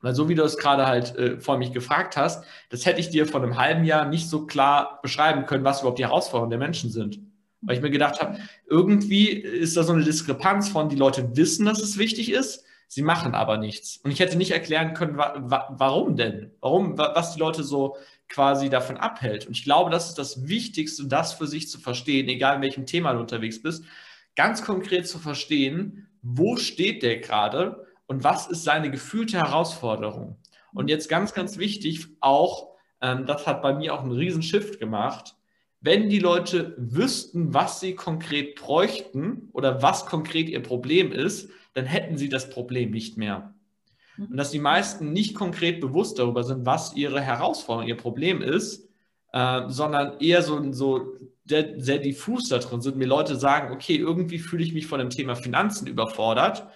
[0.00, 3.08] Weil so wie du es gerade halt äh, vor mich gefragt hast, das hätte ich
[3.08, 6.58] dir vor einem halben Jahr nicht so klar beschreiben können, was überhaupt die Herausforderungen der
[6.58, 7.20] Menschen sind.
[7.64, 11.66] Weil ich mir gedacht habe, irgendwie ist da so eine Diskrepanz von, die Leute wissen,
[11.66, 13.98] dass es wichtig ist, sie machen aber nichts.
[13.98, 16.52] Und ich hätte nicht erklären können, wa wa warum denn?
[16.60, 17.96] Warum, wa was die Leute so
[18.28, 19.46] quasi davon abhält.
[19.46, 22.86] Und ich glaube, das ist das Wichtigste, das für sich zu verstehen, egal in welchem
[22.86, 23.84] Thema du unterwegs bist,
[24.36, 30.36] ganz konkret zu verstehen, wo steht der gerade und was ist seine gefühlte Herausforderung.
[30.72, 34.78] Und jetzt ganz, ganz wichtig, auch, ähm, das hat bei mir auch einen riesen Shift
[34.78, 35.36] gemacht,
[35.84, 41.84] wenn die Leute wüssten, was sie konkret bräuchten oder was konkret ihr Problem ist, dann
[41.84, 43.52] hätten sie das Problem nicht mehr.
[44.16, 44.28] Mhm.
[44.28, 48.88] Und dass die meisten nicht konkret bewusst darüber sind, was ihre Herausforderung, ihr Problem ist,
[49.34, 52.96] äh, sondern eher so, so sehr, sehr diffus da drin sind.
[52.96, 56.66] Mir Leute sagen, okay, irgendwie fühle ich mich von dem Thema Finanzen überfordert.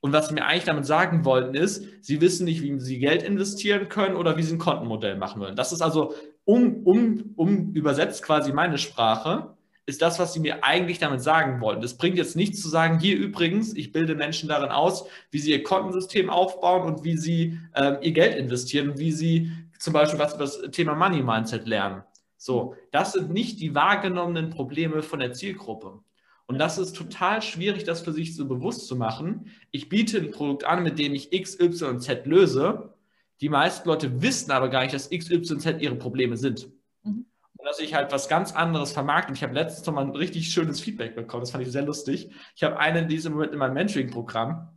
[0.00, 3.22] Und was sie mir eigentlich damit sagen wollten, ist, sie wissen nicht, wie sie Geld
[3.22, 5.54] investieren können oder wie sie ein Kontenmodell machen wollen.
[5.54, 6.14] Das ist also
[6.48, 9.54] um, um, um übersetzt quasi meine Sprache.
[9.84, 11.82] ist das, was sie mir eigentlich damit sagen wollen.
[11.82, 15.50] Das bringt jetzt nichts zu sagen, hier übrigens, ich bilde Menschen darin aus, wie sie
[15.50, 20.34] ihr Kontensystem aufbauen und wie sie ähm, ihr Geld investieren wie sie zum Beispiel was
[20.34, 22.02] über das Thema Money Mindset lernen.
[22.38, 26.00] So, das sind nicht die wahrgenommenen Probleme von der Zielgruppe.
[26.46, 29.50] Und das ist total schwierig, das für sich so bewusst zu machen.
[29.70, 32.94] Ich biete ein Produkt an, mit dem ich X, Y und Z löse.
[33.40, 36.68] Die meisten Leute wissen aber gar nicht, dass X, Y und Z ihre Probleme sind.
[37.02, 37.26] Mhm.
[37.56, 39.30] Und dass ich halt was ganz anderes vermarkte.
[39.30, 41.42] Und ich habe letztens noch mal ein richtig schönes Feedback bekommen.
[41.42, 42.30] Das fand ich sehr lustig.
[42.56, 44.68] Ich habe eine in diesem Moment in meinem Mentoring-Programm.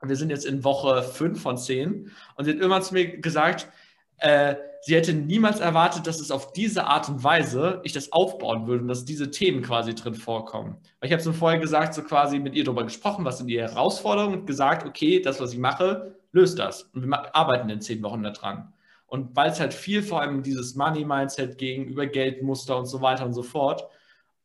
[0.00, 2.10] Und wir sind jetzt in Woche 5 von 10.
[2.36, 3.68] Und sie hat irgendwann zu mir gesagt,
[4.18, 8.66] äh, sie hätte niemals erwartet, dass es auf diese Art und Weise ich das aufbauen
[8.66, 10.76] würde und dass diese Themen quasi drin vorkommen.
[11.00, 13.60] Weil ich habe es vorher gesagt, so quasi mit ihr darüber gesprochen, was sind die
[13.60, 16.84] Herausforderungen und gesagt, okay, das, was ich mache, löst das.
[16.94, 18.72] Und wir arbeiten in zehn Wochen daran.
[19.06, 23.32] Und weil es halt viel vor allem dieses Money-Mindset gegenüber Geldmuster und so weiter und
[23.32, 23.88] so fort.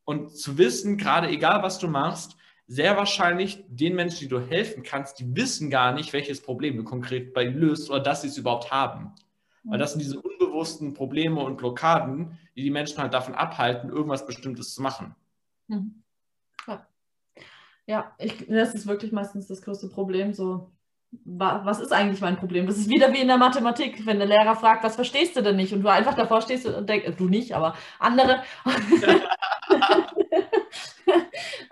[0.06, 4.84] Und zu wissen, gerade egal was du machst, sehr wahrscheinlich den Menschen, die du helfen
[4.84, 8.30] kannst, die wissen gar nicht, welches Problem du konkret bei ihnen löst oder dass sie
[8.30, 9.13] es überhaupt haben.
[9.65, 14.26] Weil das sind diese unbewussten Probleme und Blockaden, die die Menschen halt davon abhalten, irgendwas
[14.26, 15.15] Bestimmtes zu machen.
[15.67, 16.04] Mhm.
[16.67, 16.88] Ja,
[17.86, 20.34] ja ich, das ist wirklich meistens das größte Problem.
[20.34, 20.72] So,
[21.26, 22.65] was ist eigentlich mein Problem?
[22.65, 25.56] Das ist wieder wie in der Mathematik, wenn der Lehrer fragt, was verstehst du denn
[25.56, 25.73] nicht?
[25.73, 28.43] Und du einfach davor stehst und denkst, du nicht, aber andere.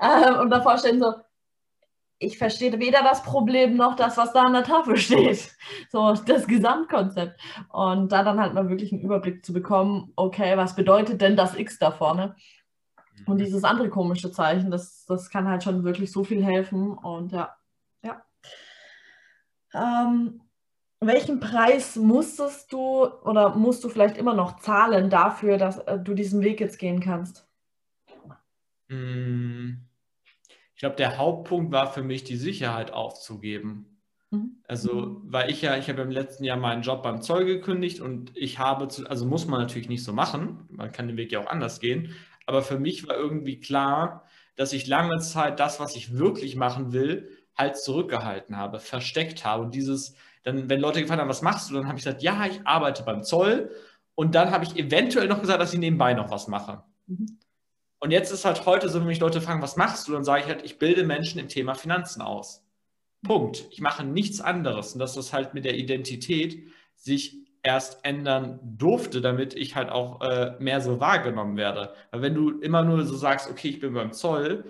[0.01, 1.13] Ähm, und davor stehen so,
[2.17, 5.51] ich verstehe weder das Problem noch das, was da an der Tafel steht.
[5.89, 7.39] So das Gesamtkonzept.
[7.69, 11.55] Und da dann halt mal wirklich einen Überblick zu bekommen, okay, was bedeutet denn das
[11.55, 12.35] X da vorne?
[13.25, 13.43] Und mhm.
[13.43, 16.97] dieses andere komische Zeichen, das, das kann halt schon wirklich so viel helfen.
[16.97, 17.55] Und ja.
[19.73, 20.41] Ähm,
[20.99, 26.13] welchen Preis musstest du oder musst du vielleicht immer noch zahlen dafür, dass äh, du
[26.13, 27.47] diesen Weg jetzt gehen kannst?
[28.87, 29.77] Mmh
[30.81, 34.01] ich glaube, der Hauptpunkt war für mich, die Sicherheit aufzugeben.
[34.31, 34.63] Mhm.
[34.67, 38.35] Also, weil ich ja, ich habe im letzten Jahr meinen Job beim Zoll gekündigt und
[38.35, 41.39] ich habe, zu, also muss man natürlich nicht so machen, man kann den Weg ja
[41.39, 42.15] auch anders gehen,
[42.47, 46.93] aber für mich war irgendwie klar, dass ich lange Zeit das, was ich wirklich machen
[46.93, 47.29] will,
[47.61, 49.63] halt zurückgehalten habe, versteckt habe.
[49.63, 52.45] Und dieses, dann, wenn Leute gefragt haben, was machst du, dann habe ich gesagt, ja,
[52.45, 53.71] ich arbeite beim Zoll.
[54.15, 56.83] Und dann habe ich eventuell noch gesagt, dass ich nebenbei noch was mache.
[57.07, 57.39] Mhm.
[57.99, 60.41] Und jetzt ist halt heute so, wenn mich Leute fragen, was machst du, dann sage
[60.41, 62.65] ich halt, ich bilde Menschen im Thema Finanzen aus.
[63.23, 63.67] Punkt.
[63.69, 64.93] Ich mache nichts anderes.
[64.93, 70.21] Und dass das halt mit der Identität sich erst ändern durfte, damit ich halt auch
[70.21, 71.93] äh, mehr so wahrgenommen werde.
[72.09, 74.65] Weil wenn du immer nur so sagst, okay, ich bin beim Zoll,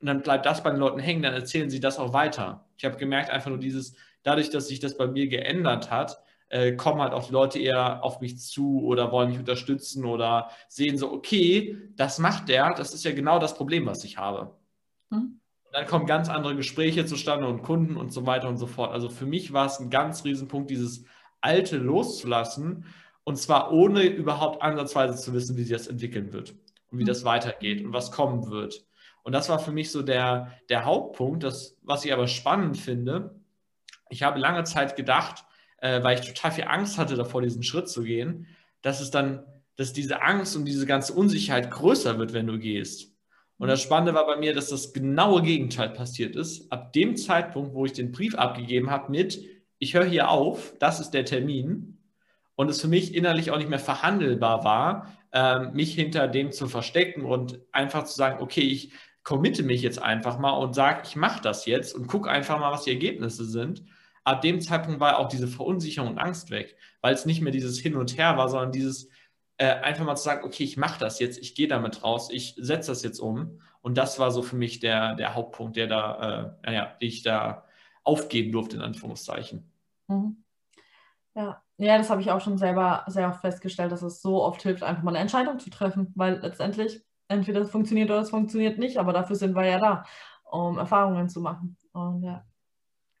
[0.00, 2.66] und dann bleibt das bei den Leuten hängen, dann erzählen sie das auch weiter.
[2.76, 6.72] Ich habe gemerkt, einfach nur dieses, dadurch, dass sich das bei mir geändert hat, äh,
[6.72, 10.96] kommen halt auch die Leute eher auf mich zu oder wollen mich unterstützen oder sehen
[10.96, 14.54] so, okay, das macht der, das ist ja genau das Problem, was ich habe.
[15.10, 15.40] Mhm.
[15.72, 18.92] Dann kommen ganz andere Gespräche zustande und Kunden und so weiter und so fort.
[18.92, 21.04] Also für mich war es ein ganz Riesenpunkt, dieses
[21.40, 22.84] Alte loszulassen
[23.24, 26.54] und zwar ohne überhaupt ansatzweise zu wissen, wie sich das entwickeln wird
[26.90, 27.08] und wie mhm.
[27.08, 28.86] das weitergeht und was kommen wird.
[29.26, 33.34] Und das war für mich so der, der Hauptpunkt, das, was ich aber spannend finde.
[34.08, 35.44] Ich habe lange Zeit gedacht,
[35.78, 38.46] äh, weil ich total viel Angst hatte, davor diesen Schritt zu gehen,
[38.82, 43.16] dass es dann, dass diese Angst und diese ganze Unsicherheit größer wird, wenn du gehst.
[43.58, 46.70] Und das Spannende war bei mir, dass das genaue Gegenteil passiert ist.
[46.70, 49.42] Ab dem Zeitpunkt, wo ich den Brief abgegeben habe mit,
[49.80, 51.98] ich höre hier auf, das ist der Termin,
[52.54, 56.66] und es für mich innerlich auch nicht mehr verhandelbar war, äh, mich hinter dem zu
[56.66, 58.92] verstecken und einfach zu sagen, okay, ich
[59.26, 62.72] committe mich jetzt einfach mal und sage, ich mache das jetzt und gucke einfach mal,
[62.72, 63.82] was die Ergebnisse sind
[64.26, 67.78] ab dem Zeitpunkt war auch diese Verunsicherung und Angst weg, weil es nicht mehr dieses
[67.78, 69.08] Hin und Her war, sondern dieses
[69.56, 72.54] äh, einfach mal zu sagen, okay, ich mache das jetzt, ich gehe damit raus, ich
[72.58, 73.60] setze das jetzt um.
[73.80, 77.22] Und das war so für mich der, der Hauptpunkt, der da, äh, naja, den ich
[77.22, 77.64] da
[78.02, 79.70] aufgeben durfte, in Anführungszeichen.
[80.08, 80.42] Mhm.
[81.36, 81.62] Ja.
[81.76, 84.82] ja, das habe ich auch schon selber sehr oft festgestellt, dass es so oft hilft,
[84.82, 88.98] einfach mal eine Entscheidung zu treffen, weil letztendlich entweder es funktioniert oder es funktioniert nicht,
[88.98, 90.04] aber dafür sind wir ja da,
[90.50, 91.76] um Erfahrungen zu machen.
[91.92, 92.44] Und ja.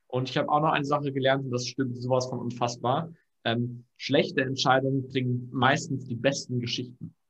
[0.08, 3.12] Und ich habe auch noch eine Sache gelernt, und das stimmt sowas von unfassbar.
[3.44, 7.14] Ähm, schlechte Entscheidungen bringen meistens die besten Geschichten.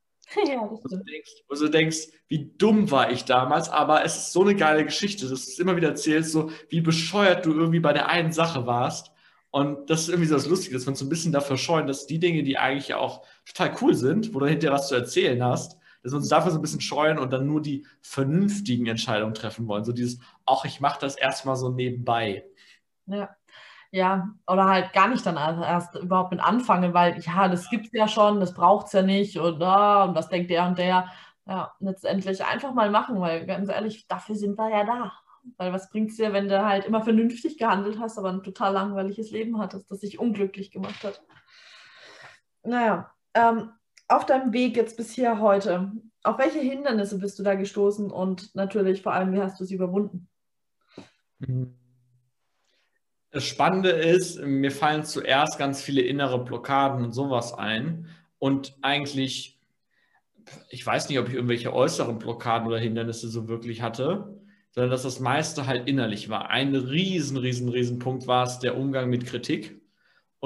[0.44, 1.08] Ja, das stimmt.
[1.48, 5.28] Wo du denkst, wie dumm war ich damals, aber es ist so eine geile Geschichte,
[5.28, 8.66] dass du es immer wieder erzählst, so wie bescheuert du irgendwie bei der einen Sache
[8.66, 9.12] warst.
[9.50, 11.86] Und das ist irgendwie so das Lustige, dass wir uns so ein bisschen dafür scheuen,
[11.86, 15.42] dass die Dinge, die eigentlich auch total cool sind, wo du hinterher was zu erzählen
[15.44, 19.35] hast, dass wir uns dafür so ein bisschen scheuen und dann nur die vernünftigen Entscheidungen
[19.35, 19.85] treffen wollen.
[19.85, 22.44] So dieses, ach, ich mache das erstmal so nebenbei.
[23.06, 23.37] Ja.
[23.92, 27.92] Ja, oder halt gar nicht dann erst überhaupt mit anfangen, weil ja, das gibt es
[27.92, 31.09] ja schon, das braucht es ja nicht und, ah, und was denkt der und der.
[31.46, 35.12] Ja, letztendlich einfach mal machen, weil ganz ehrlich, dafür sind wir ja da.
[35.56, 38.72] Weil was bringt es dir, wenn du halt immer vernünftig gehandelt hast, aber ein total
[38.72, 41.22] langweiliges Leben hattest, das dich unglücklich gemacht hat.
[42.64, 43.70] Naja, ähm,
[44.08, 45.92] auf deinem Weg jetzt bis hier heute,
[46.22, 49.74] auf welche Hindernisse bist du da gestoßen und natürlich vor allem, wie hast du sie
[49.74, 50.28] überwunden?
[53.30, 59.58] Das Spannende ist, mir fallen zuerst ganz viele innere Blockaden und sowas ein und eigentlich,
[60.70, 64.40] ich weiß nicht, ob ich irgendwelche äußeren Blockaden oder Hindernisse so wirklich hatte,
[64.70, 66.50] sondern dass das meiste halt innerlich war.
[66.50, 69.80] Ein riesen, riesen, riesen Punkt war es der Umgang mit Kritik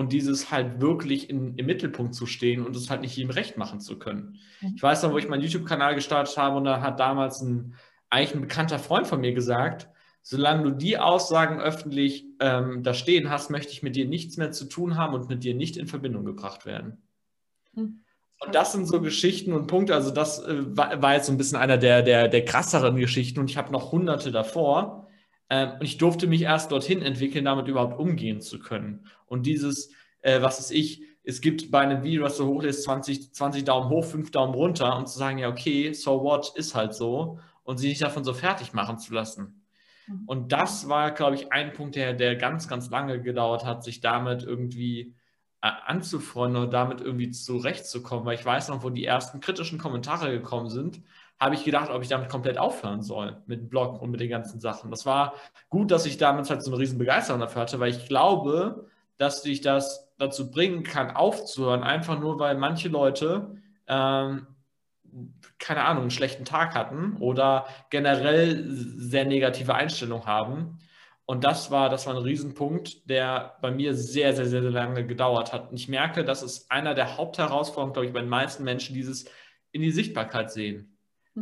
[0.01, 3.59] und dieses halt wirklich in, im Mittelpunkt zu stehen und es halt nicht jedem recht
[3.59, 4.39] machen zu können.
[4.63, 4.73] Mhm.
[4.75, 7.75] Ich weiß noch, wo ich meinen YouTube-Kanal gestartet habe und da hat damals ein,
[8.09, 9.91] eigentlich ein bekannter Freund von mir gesagt,
[10.23, 14.53] solange du die Aussagen öffentlich ähm, da stehen hast, möchte ich mit dir nichts mehr
[14.53, 17.03] zu tun haben und mit dir nicht in Verbindung gebracht werden.
[17.75, 18.01] Mhm.
[18.43, 21.37] Und das sind so Geschichten und Punkte, also das äh, war, war, jetzt so ein
[21.37, 25.09] bisschen einer der, der, der krasseren Geschichten und ich habe noch hunderte davor.
[25.51, 29.05] Ähm, und ich durfte mich erst dorthin entwickeln, damit überhaupt umgehen zu können.
[29.27, 29.91] Und dieses,
[30.23, 33.91] äh, was ist ich, es gibt bei einem Video, was du hochlässt, 20, 20 Daumen
[33.91, 37.79] hoch, 5 Daumen runter und zu sagen, ja, okay, so what, ist halt so und
[37.79, 39.65] sich nicht davon so fertig machen zu lassen.
[40.07, 40.23] Mhm.
[40.27, 44.01] Und das war, glaube ich, ein Punkt, der, der ganz, ganz lange gedauert hat, sich
[44.01, 45.15] damit irgendwie
[45.63, 50.31] äh, anzufreunden und damit irgendwie zurechtzukommen, weil ich weiß noch, wo die ersten kritischen Kommentare
[50.31, 51.03] gekommen sind,
[51.41, 54.29] habe ich gedacht, ob ich damit komplett aufhören soll, mit dem Blog und mit den
[54.29, 54.91] ganzen Sachen.
[54.91, 55.35] Das war
[55.71, 59.43] gut, dass ich damals halt so eine riesen Begeisterung dafür hatte, weil ich glaube, dass
[59.43, 64.47] dich das dazu bringen kann, aufzuhören, einfach nur, weil manche Leute, ähm,
[65.59, 70.79] keine Ahnung, einen schlechten Tag hatten oder generell sehr negative Einstellungen haben
[71.31, 75.53] und das war, das war ein Riesenpunkt, der bei mir sehr, sehr, sehr, lange gedauert
[75.53, 75.71] hat.
[75.71, 79.27] Und ich merke, das ist einer der Hauptherausforderungen, glaube ich, bei den meisten Menschen, dieses
[79.71, 80.90] in die Sichtbarkeit sehen.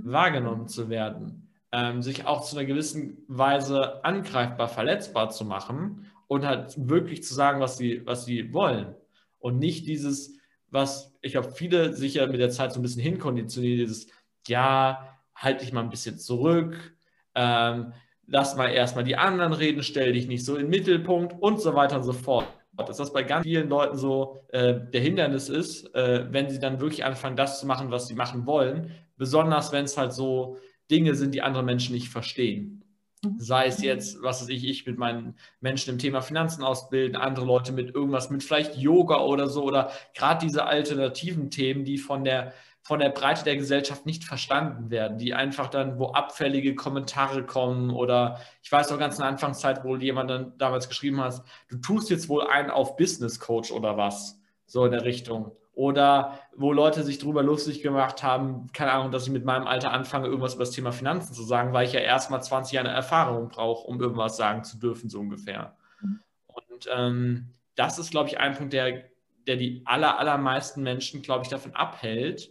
[0.04, 6.46] Wahrgenommen zu werden, ähm, sich auch zu einer gewissen Weise angreifbar, verletzbar zu machen und
[6.46, 8.94] halt wirklich zu sagen, was sie, was sie wollen.
[9.38, 10.38] Und nicht dieses,
[10.70, 14.08] was ich glaube, viele sicher mit der Zeit so ein bisschen hinkonditioniert, dieses,
[14.46, 16.96] ja, halte dich mal ein bisschen zurück,
[17.34, 17.92] ähm,
[18.26, 21.74] lass mal erstmal die anderen reden, stell dich nicht so in den Mittelpunkt und so
[21.74, 22.46] weiter und so fort.
[22.72, 26.80] Dass das bei ganz vielen Leuten so äh, der Hindernis ist, äh, wenn sie dann
[26.80, 28.92] wirklich anfangen, das zu machen, was sie machen wollen.
[29.18, 30.56] Besonders wenn es halt so
[30.90, 32.82] Dinge sind, die andere Menschen nicht verstehen.
[33.22, 33.38] Mhm.
[33.38, 37.44] Sei es jetzt, was weiß ich, ich mit meinen Menschen im Thema Finanzen ausbilden, andere
[37.44, 42.24] Leute mit irgendwas, mit vielleicht Yoga oder so, oder gerade diese alternativen Themen, die von
[42.24, 42.52] der
[42.88, 47.90] von der Breite der Gesellschaft nicht verstanden werden, die einfach dann, wo abfällige Kommentare kommen
[47.90, 51.76] oder ich weiß noch ganz in der Anfangszeit, wo jemand dann damals geschrieben hat, du
[51.76, 55.52] tust jetzt wohl einen auf Business Coach oder was, so in der Richtung.
[55.78, 59.92] Oder wo Leute sich darüber lustig gemacht haben, keine Ahnung, dass ich mit meinem Alter
[59.92, 63.48] anfange, irgendwas über das Thema Finanzen zu sagen, weil ich ja erstmal 20 Jahre Erfahrung
[63.48, 65.76] brauche, um irgendwas sagen zu dürfen, so ungefähr.
[66.00, 66.20] Mhm.
[66.48, 69.04] Und ähm, das ist, glaube ich, ein Punkt, der,
[69.46, 72.50] der die aller, allermeisten Menschen, glaube ich, davon abhält,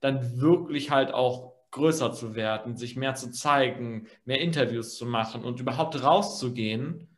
[0.00, 5.44] dann wirklich halt auch größer zu werden, sich mehr zu zeigen, mehr Interviews zu machen
[5.44, 7.08] und überhaupt rauszugehen,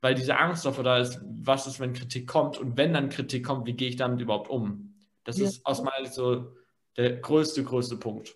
[0.00, 3.44] weil diese Angst davor da ist, was ist, wenn Kritik kommt und wenn dann Kritik
[3.44, 4.94] kommt, wie gehe ich damit überhaupt um?
[5.28, 5.44] Das ja.
[5.44, 6.56] ist aus meiner Sicht so
[6.96, 8.34] der größte, größte Punkt.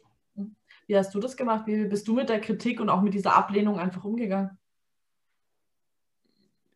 [0.87, 1.67] Wie hast du das gemacht?
[1.67, 4.59] Wie bist du mit der Kritik und auch mit dieser Ablehnung einfach umgegangen?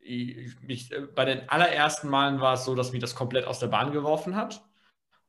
[0.01, 3.67] Ich, ich, bei den allerersten Malen war es so, dass mich das komplett aus der
[3.67, 4.65] Bahn geworfen hat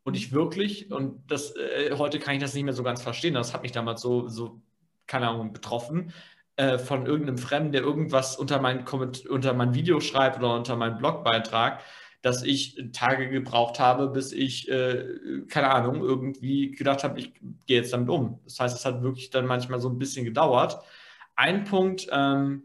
[0.04, 3.34] und ich wirklich, und das äh, heute kann ich das nicht mehr so ganz verstehen,
[3.34, 4.62] das hat mich damals so, so
[5.06, 6.14] keine Ahnung, betroffen,
[6.56, 10.98] äh, von irgendeinem Fremden, der irgendwas unter mein, unter mein Video schreibt oder unter meinen
[10.98, 11.84] Blogbeitrag,
[12.22, 15.06] dass ich Tage gebraucht habe, bis ich, äh,
[15.48, 17.34] keine Ahnung, irgendwie gedacht habe, ich
[17.66, 18.40] gehe jetzt damit um.
[18.44, 20.80] Das heißt, es hat wirklich dann manchmal so ein bisschen gedauert.
[21.36, 22.64] Ein Punkt, ähm,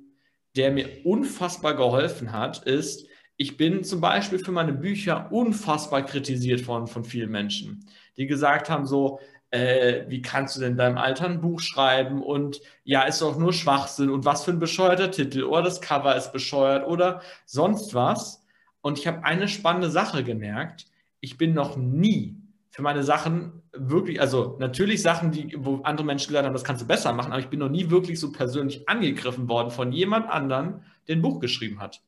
[0.56, 6.66] der mir unfassbar geholfen hat, ist, ich bin zum Beispiel für meine Bücher unfassbar kritisiert
[6.66, 7.86] worden von vielen Menschen,
[8.16, 12.60] die gesagt haben so, äh, wie kannst du denn deinem Alter ein Buch schreiben und
[12.84, 16.32] ja, ist doch nur Schwachsinn und was für ein bescheuerter Titel oder das Cover ist
[16.32, 18.41] bescheuert oder sonst was.
[18.82, 20.86] Und ich habe eine spannende Sache gemerkt.
[21.20, 22.36] Ich bin noch nie
[22.72, 26.82] für meine Sachen wirklich, also natürlich Sachen, die, wo andere Menschen gesagt haben, das kannst
[26.82, 30.28] du besser machen, aber ich bin noch nie wirklich so persönlich angegriffen worden von jemand
[30.30, 32.02] anderen, der ein Buch geschrieben hat.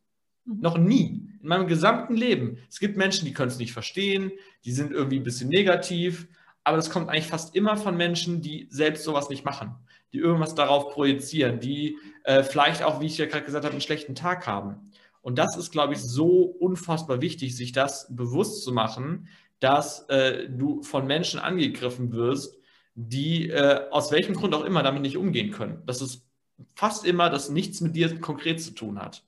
[0.46, 0.60] Mhm.
[0.60, 1.28] Noch nie.
[1.42, 2.58] In meinem gesamten Leben.
[2.70, 4.32] Es gibt Menschen, die können es nicht verstehen,
[4.64, 6.26] die sind irgendwie ein bisschen negativ,
[6.64, 9.74] aber das kommt eigentlich fast immer von Menschen, die selbst sowas nicht machen,
[10.14, 13.82] die irgendwas darauf projizieren, die äh, vielleicht auch, wie ich ja gerade gesagt habe, einen
[13.82, 14.90] schlechten Tag haben.
[15.24, 20.50] Und das ist, glaube ich, so unfassbar wichtig, sich das bewusst zu machen, dass äh,
[20.50, 22.58] du von Menschen angegriffen wirst,
[22.94, 25.82] die äh, aus welchem Grund auch immer damit nicht umgehen können.
[25.86, 26.26] Das ist
[26.74, 29.24] fast immer, dass nichts mit dir konkret zu tun hat.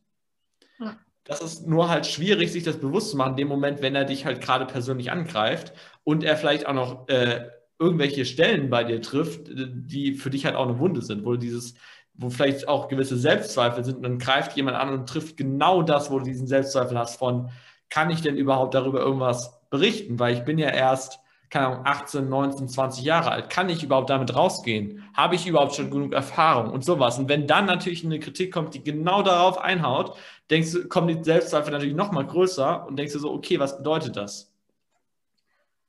[0.79, 0.99] Ja.
[1.25, 4.05] Das ist nur halt schwierig, sich das bewusst zu machen, in dem Moment, wenn er
[4.05, 5.73] dich halt gerade persönlich angreift
[6.05, 10.57] und er vielleicht auch noch äh, irgendwelche Stellen bei dir trifft, die für dich halt
[10.57, 11.75] auch eine Wunde sind, wo dieses,
[12.18, 16.11] wo vielleicht auch gewisse Selbstzweifel sind, und dann greift jemand an und trifft genau das,
[16.11, 17.50] wo du diesen Selbstzweifel hast von,
[17.88, 20.18] kann ich denn überhaupt darüber irgendwas berichten?
[20.18, 23.50] Weil ich bin ja erst keine Ahnung, 18, 19, 20 Jahre alt.
[23.50, 25.05] Kann ich überhaupt damit rausgehen?
[25.14, 27.18] Habe ich überhaupt schon genug Erfahrung und sowas?
[27.18, 30.16] Und wenn dann natürlich eine Kritik kommt, die genau darauf einhaut,
[30.50, 33.76] denkst du, kommen die Selbstzweifel natürlich noch mal größer und denkst du so, okay, was
[33.76, 34.52] bedeutet das?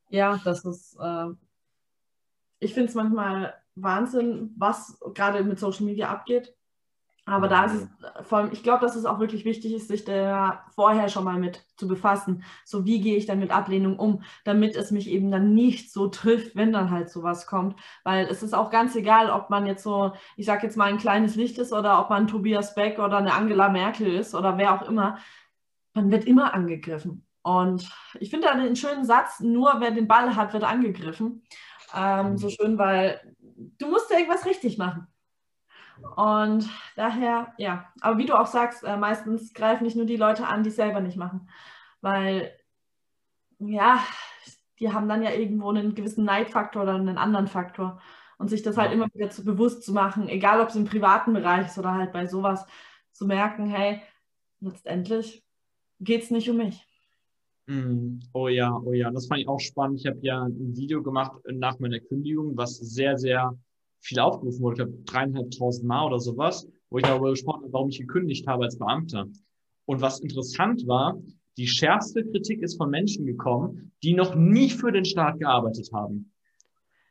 [0.09, 1.27] Ja, das ist, äh,
[2.59, 6.53] ich finde es manchmal Wahnsinn, was gerade mit Social Media abgeht.
[7.27, 10.05] Aber da ist es vor allem, ich glaube, dass es auch wirklich wichtig ist, sich
[10.05, 12.43] da vorher schon mal mit zu befassen.
[12.63, 16.07] So, wie gehe ich dann mit Ablehnung um, damit es mich eben dann nicht so
[16.07, 17.77] trifft, wenn dann halt sowas kommt.
[18.05, 20.99] Weil es ist auch ganz egal, ob man jetzt so, ich sag jetzt mal, ein
[20.99, 24.73] kleines Licht ist oder ob man Tobias Beck oder eine Angela Merkel ist oder wer
[24.73, 25.17] auch immer.
[25.93, 27.25] Man wird immer angegriffen.
[27.41, 27.89] Und
[28.21, 31.43] ich finde da einen schönen Satz, nur wer den Ball hat, wird angegriffen.
[31.93, 35.08] Ähm, so schön, weil du musst ja irgendwas richtig machen.
[36.15, 40.48] Und daher, ja, aber wie du auch sagst, äh, meistens greifen nicht nur die Leute
[40.48, 41.50] an, die es selber nicht machen.
[42.02, 42.52] Weil,
[43.60, 44.04] ja,
[44.80, 48.00] die haben dann ja irgendwo einen gewissen Neidfaktor oder einen anderen Faktor.
[48.38, 51.34] Und sich das halt immer wieder zu bewusst zu machen, egal ob es im privaten
[51.34, 52.67] Bereich ist oder halt bei sowas,
[53.12, 54.04] zu merken, hey,
[54.60, 55.43] letztendlich
[56.00, 56.87] geht es nicht um mich.
[57.67, 59.99] Mm, oh ja, oh ja, das fand ich auch spannend.
[59.99, 63.58] Ich habe ja ein Video gemacht nach meiner Kündigung, was sehr, sehr
[63.99, 67.89] viel aufgerufen wurde, ich glaube dreieinhalbtausend Mal oder sowas, wo ich darüber gesprochen habe, warum
[67.89, 69.27] ich gekündigt habe als Beamter.
[69.86, 71.19] Und was interessant war,
[71.58, 76.32] die schärfste Kritik ist von Menschen gekommen, die noch nie für den Staat gearbeitet haben.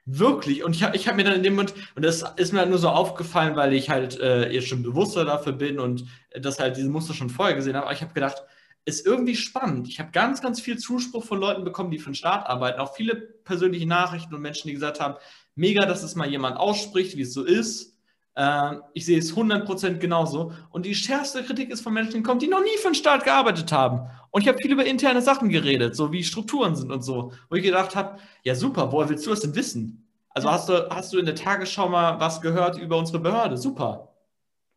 [0.07, 0.63] Wirklich.
[0.63, 2.71] Und ich habe ich hab mir dann in dem Moment, und das ist mir halt
[2.71, 6.07] nur so aufgefallen, weil ich halt äh, jetzt schon bewusster dafür bin und
[6.41, 8.45] das halt diese Muster schon vorher gesehen habe, aber ich habe gedacht,
[8.87, 9.89] ist irgendwie spannend.
[9.89, 12.79] Ich habe ganz, ganz viel Zuspruch von Leuten bekommen, die für den Staat arbeiten.
[12.79, 15.17] Auch viele persönliche Nachrichten und Menschen, die gesagt haben,
[15.57, 17.99] mega, dass es mal jemand ausspricht, wie es so ist.
[18.37, 20.53] Äh, ich sehe es 100% genauso.
[20.71, 23.25] Und die schärfste Kritik ist von Menschen, die kommen, die noch nie für den Staat
[23.25, 24.09] gearbeitet haben.
[24.31, 27.33] Und ich habe viel über interne Sachen geredet, so wie Strukturen sind und so.
[27.51, 30.07] Wo ich gedacht habe, ja super, woher willst du das denn wissen?
[30.31, 33.57] Also hast du, hast du in der Tagesschau mal was gehört über unsere Behörde?
[33.57, 34.15] Super.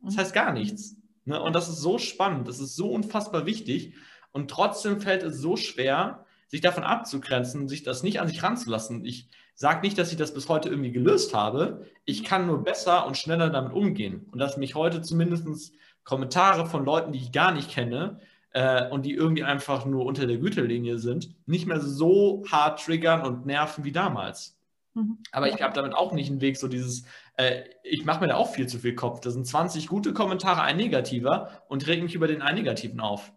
[0.02, 0.99] Das heißt gar nichts.
[1.30, 1.42] Ne?
[1.42, 3.94] Und das ist so spannend, das ist so unfassbar wichtig.
[4.32, 9.06] Und trotzdem fällt es so schwer, sich davon abzugrenzen, sich das nicht an sich ranzulassen.
[9.06, 9.30] Ich
[9.62, 11.86] Sag nicht, dass ich das bis heute irgendwie gelöst habe.
[12.06, 14.26] Ich kann nur besser und schneller damit umgehen.
[14.32, 15.74] Und dass mich heute zumindest
[16.06, 18.22] Kommentare von Leuten, die ich gar nicht kenne
[18.54, 23.20] äh, und die irgendwie einfach nur unter der Güterlinie sind, nicht mehr so hart triggern
[23.20, 24.58] und nerven wie damals.
[24.94, 25.18] Mhm.
[25.34, 27.04] Aber ich habe damit auch nicht einen Weg, so dieses,
[27.40, 29.22] äh, ich mache mir da auch viel zu viel Kopf.
[29.22, 33.32] Das sind 20 gute Kommentare, ein negativer und reg mich über den einen negativen auf.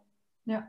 [0.45, 0.69] Ja,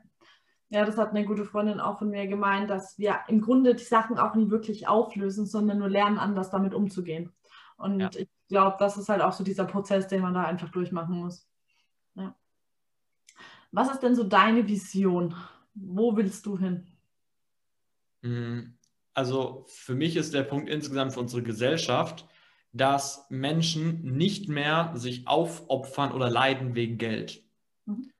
[0.73, 3.83] ja, das hat eine gute Freundin auch von mir gemeint, dass wir im Grunde die
[3.83, 7.31] Sachen auch nie wirklich auflösen, sondern nur lernen, anders damit umzugehen.
[7.77, 8.09] Und ja.
[8.15, 11.47] ich glaube, das ist halt auch so dieser Prozess, den man da einfach durchmachen muss.
[12.15, 12.35] Ja.
[13.71, 15.35] Was ist denn so deine Vision?
[15.75, 16.87] Wo willst du hin?
[18.21, 18.73] Mm,
[19.13, 22.27] also für mich ist der Punkt insgesamt für unsere Gesellschaft,
[22.73, 27.43] dass Menschen nicht mehr sich aufopfern oder leiden wegen Geld.
[27.85, 28.11] Mhm.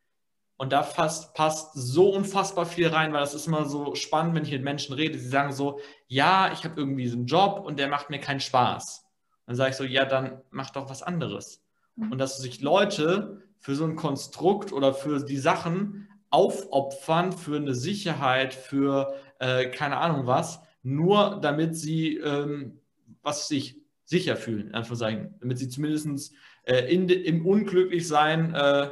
[0.58, 4.46] Und da fast, passt so unfassbar viel rein, weil das ist immer so spannend, wenn
[4.46, 5.18] ich mit Menschen rede.
[5.18, 9.06] Sie sagen so, ja, ich habe irgendwie einen Job und der macht mir keinen Spaß.
[9.48, 11.64] Dann sage ich so, ja, dann mach doch was anderes.
[11.96, 12.12] Mhm.
[12.12, 17.74] Und dass sich Leute für so ein Konstrukt oder für die Sachen aufopfern, für eine
[17.74, 22.80] Sicherheit, für äh, keine Ahnung was, nur damit sie, ähm,
[23.22, 23.83] was sich
[24.14, 28.90] sicher fühlen, in Anführungszeichen, damit sie zumindest äh, in, im Unglücklichsein äh,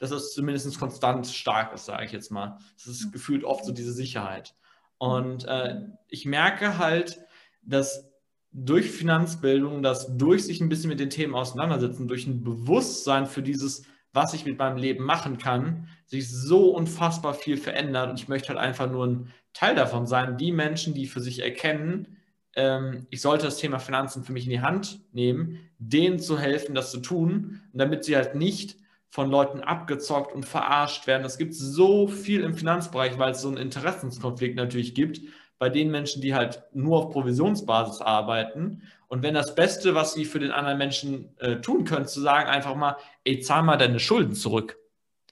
[0.00, 2.58] dass es zumindest konstant stark ist, sage ich jetzt mal.
[2.76, 4.54] Es ist gefühlt oft so diese Sicherheit.
[4.96, 5.76] Und äh,
[6.08, 7.20] ich merke halt,
[7.62, 8.10] dass
[8.50, 13.42] durch Finanzbildung, dass durch sich ein bisschen mit den Themen auseinandersetzen, durch ein Bewusstsein für
[13.42, 18.10] dieses, was ich mit meinem Leben machen kann, sich so unfassbar viel verändert.
[18.10, 21.40] Und ich möchte halt einfach nur ein Teil davon sein, die Menschen, die für sich
[21.40, 22.16] erkennen,
[22.54, 26.74] ähm, ich sollte das Thema Finanzen für mich in die Hand nehmen, denen zu helfen,
[26.74, 28.76] das zu tun, damit sie halt nicht
[29.08, 31.24] von Leuten abgezockt und verarscht werden.
[31.24, 35.20] Es gibt so viel im Finanzbereich, weil es so einen Interessenskonflikt natürlich gibt
[35.58, 38.82] bei den Menschen, die halt nur auf Provisionsbasis arbeiten.
[39.08, 42.48] Und wenn das Beste, was sie für den anderen Menschen äh, tun können, zu sagen
[42.48, 44.78] einfach mal, ey, zahl mal deine Schulden zurück.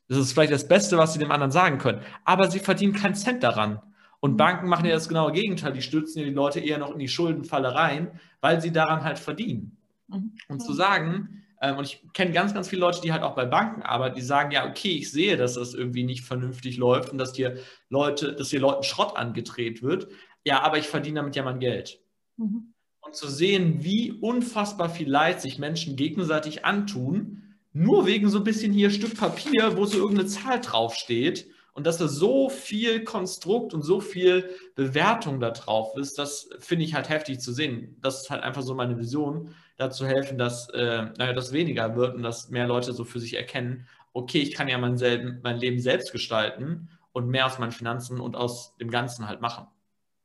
[0.08, 2.02] Das ist vielleicht das Beste, was sie dem anderen sagen können.
[2.24, 3.80] Aber sie verdienen keinen Cent daran.
[4.20, 5.72] Und Banken machen ja das genaue Gegenteil.
[5.72, 9.18] Die stürzen ja die Leute eher noch in die Schuldenfalle rein, weil sie daran halt
[9.18, 9.76] verdienen.
[10.08, 10.32] Mhm.
[10.48, 13.44] Und zu sagen, ähm, und ich kenne ganz, ganz viele Leute, die halt auch bei
[13.44, 17.18] Banken arbeiten, die sagen, ja, okay, ich sehe, dass das irgendwie nicht vernünftig läuft und
[17.18, 17.58] dass hier
[17.88, 20.08] Leute, dass hier Leuten Schrott angedreht wird.
[20.44, 22.00] Ja, aber ich verdiene damit ja mein Geld.
[22.36, 22.74] Mhm.
[23.00, 28.44] Und zu sehen, wie unfassbar viel Leid sich Menschen gegenseitig antun, nur wegen so ein
[28.44, 31.48] bisschen hier Stück Papier, wo so irgendeine Zahl draufsteht
[31.78, 36.84] und dass da so viel Konstrukt und so viel Bewertung da drauf ist, das finde
[36.84, 37.96] ich halt heftig zu sehen.
[38.00, 42.16] Das ist halt einfach so meine Vision, dazu helfen, dass äh, naja, das weniger wird
[42.16, 45.58] und dass mehr Leute so für sich erkennen, okay, ich kann ja mein, selben, mein
[45.58, 49.68] Leben selbst gestalten und mehr aus meinen Finanzen und aus dem Ganzen halt machen.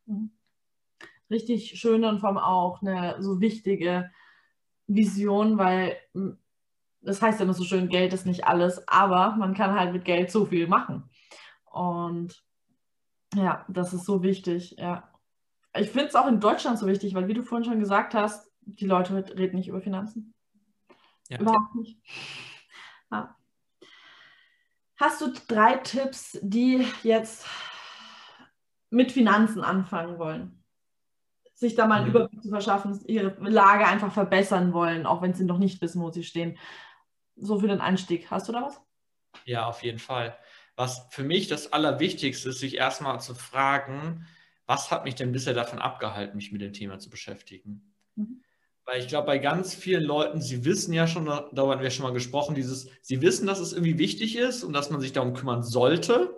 [0.08, 0.32] Mhm.
[1.30, 4.10] Richtig schöne und vor allem auch eine so wichtige
[4.88, 5.98] Vision, weil
[7.04, 10.04] das heißt ja nur so schön, Geld ist nicht alles, aber man kann halt mit
[10.04, 11.12] Geld so viel machen.
[11.74, 12.46] Und
[13.34, 15.10] ja, das ist so wichtig, ja.
[15.76, 18.48] Ich finde es auch in Deutschland so wichtig, weil wie du vorhin schon gesagt hast,
[18.62, 20.36] die Leute reden nicht über Finanzen.
[21.30, 21.40] Ja.
[21.40, 21.98] Überhaupt nicht.
[23.12, 23.36] Ja.
[24.98, 27.48] Hast du drei Tipps, die jetzt
[28.92, 30.64] mit Finanzen anfangen wollen?
[31.56, 32.12] Sich da mal einen mhm.
[32.12, 36.12] Überblick zu verschaffen, ihre Lage einfach verbessern wollen, auch wenn sie noch nicht wissen, wo
[36.12, 36.56] sie stehen.
[37.36, 38.30] So für den Einstieg.
[38.30, 38.80] Hast du da was?
[39.46, 40.38] Ja, auf jeden Fall
[40.76, 44.26] was für mich das Allerwichtigste ist, sich erstmal zu fragen,
[44.66, 47.94] was hat mich denn bisher davon abgehalten, mich mit dem Thema zu beschäftigen?
[48.16, 48.42] Mhm.
[48.86, 52.04] Weil ich glaube, bei ganz vielen Leuten, sie wissen ja schon, darüber haben wir schon
[52.04, 55.34] mal gesprochen, dieses, sie wissen, dass es irgendwie wichtig ist und dass man sich darum
[55.34, 56.36] kümmern sollte,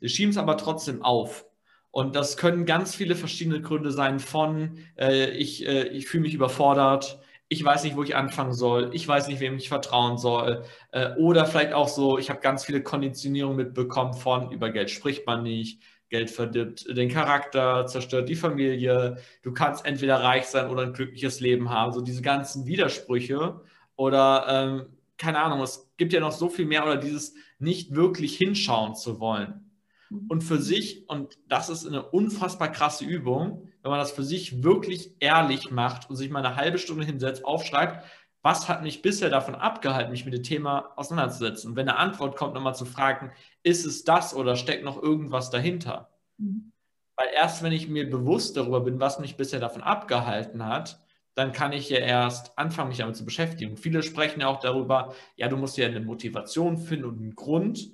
[0.00, 1.44] sie schieben es aber trotzdem auf.
[1.90, 6.34] Und das können ganz viele verschiedene Gründe sein von, äh, ich, äh, ich fühle mich
[6.34, 10.64] überfordert, ich weiß nicht, wo ich anfangen soll, ich weiß nicht, wem ich vertrauen soll.
[10.92, 15.26] Äh, oder vielleicht auch so, ich habe ganz viele Konditionierungen mitbekommen von, über Geld spricht
[15.26, 20.82] man nicht, Geld verdirbt den Charakter, zerstört die Familie, du kannst entweder reich sein oder
[20.82, 21.92] ein glückliches Leben haben.
[21.92, 23.60] So diese ganzen Widersprüche
[23.96, 24.86] oder ähm,
[25.18, 29.20] keine Ahnung, es gibt ja noch so viel mehr oder dieses nicht wirklich hinschauen zu
[29.20, 29.70] wollen.
[30.10, 30.26] Mhm.
[30.28, 34.62] Und für sich, und das ist eine unfassbar krasse Übung, wenn man das für sich
[34.62, 38.04] wirklich ehrlich macht und sich mal eine halbe Stunde hinsetzt, aufschreibt,
[38.42, 41.70] was hat mich bisher davon abgehalten, mich mit dem Thema auseinanderzusetzen?
[41.70, 45.50] Und wenn eine Antwort kommt, nochmal zu fragen, ist es das oder steckt noch irgendwas
[45.50, 46.10] dahinter?
[46.38, 46.72] Mhm.
[47.16, 51.00] Weil erst wenn ich mir bewusst darüber bin, was mich bisher davon abgehalten hat,
[51.34, 53.76] dann kann ich ja erst anfangen, mich damit zu beschäftigen.
[53.76, 57.92] Viele sprechen ja auch darüber, ja, du musst ja eine Motivation finden und einen Grund.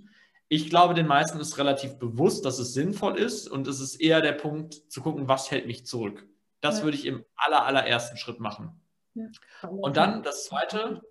[0.48, 4.20] Ich glaube, den meisten ist relativ bewusst, dass es sinnvoll ist und es ist eher
[4.20, 6.26] der Punkt zu gucken, was hält mich zurück.
[6.60, 6.84] Das ja.
[6.84, 8.80] würde ich im aller, allerersten Schritt machen.
[9.14, 9.26] Ja.
[9.68, 11.02] Und dann das Zweite,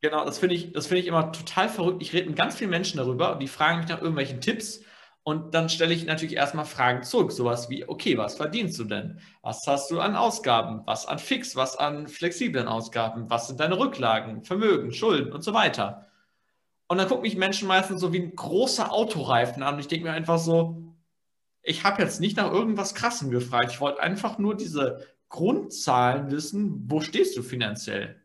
[0.00, 2.02] genau, das finde ich, das ich immer total verrückt.
[2.02, 4.80] Ich rede mit ganz vielen Menschen darüber und die fragen mich nach irgendwelchen Tipps
[5.28, 9.18] und dann stelle ich natürlich erstmal Fragen zurück, sowas wie, okay, was verdienst du denn?
[9.42, 10.82] Was hast du an Ausgaben?
[10.86, 11.56] Was an Fix?
[11.56, 13.28] Was an flexiblen Ausgaben?
[13.28, 16.06] Was sind deine Rücklagen, Vermögen, Schulden und so weiter?
[16.88, 19.74] Und dann gucken mich Menschen meistens so wie ein großer Autoreifen an.
[19.74, 20.94] Und ich denke mir einfach so,
[21.62, 23.72] ich habe jetzt nicht nach irgendwas Krassem gefragt.
[23.72, 28.22] Ich wollte einfach nur diese Grundzahlen wissen, wo stehst du finanziell?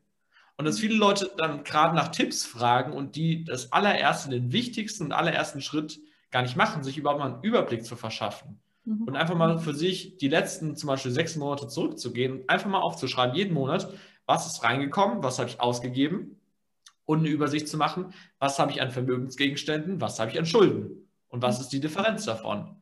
[0.57, 5.05] Und dass viele Leute dann gerade nach Tipps fragen und die das allererste, den wichtigsten
[5.05, 5.99] und allerersten Schritt
[6.29, 8.59] gar nicht machen, sich überhaupt mal einen Überblick zu verschaffen.
[8.85, 9.03] Mhm.
[9.03, 12.79] Und einfach mal für sich die letzten zum Beispiel sechs Monate zurückzugehen und einfach mal
[12.79, 13.91] aufzuschreiben, jeden Monat,
[14.27, 16.39] was ist reingekommen, was habe ich ausgegeben,
[17.05, 21.09] und eine Übersicht zu machen, was habe ich an Vermögensgegenständen, was habe ich an Schulden
[21.27, 22.75] und was ist die Differenz davon.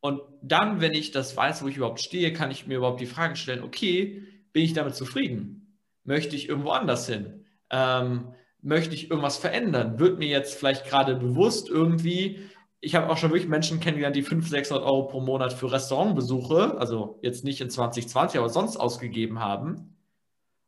[0.00, 3.06] Und dann, wenn ich das weiß, wo ich überhaupt stehe, kann ich mir überhaupt die
[3.06, 5.78] Frage stellen, okay, bin ich damit zufrieden?
[6.04, 7.46] Möchte ich irgendwo anders hin?
[7.70, 9.98] Ähm, möchte ich irgendwas verändern?
[9.98, 12.50] Wird mir jetzt vielleicht gerade bewusst irgendwie,
[12.80, 16.76] ich habe auch schon wirklich Menschen kennengelernt, die 500, 600 Euro pro Monat für Restaurantbesuche,
[16.78, 19.96] also jetzt nicht in 2020, aber sonst ausgegeben haben.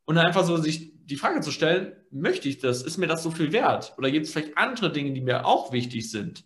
[0.07, 2.83] Und einfach so sich die Frage zu stellen, möchte ich das?
[2.83, 3.95] Ist mir das so viel wert?
[3.97, 6.45] Oder gibt es vielleicht andere Dinge, die mir auch wichtig sind?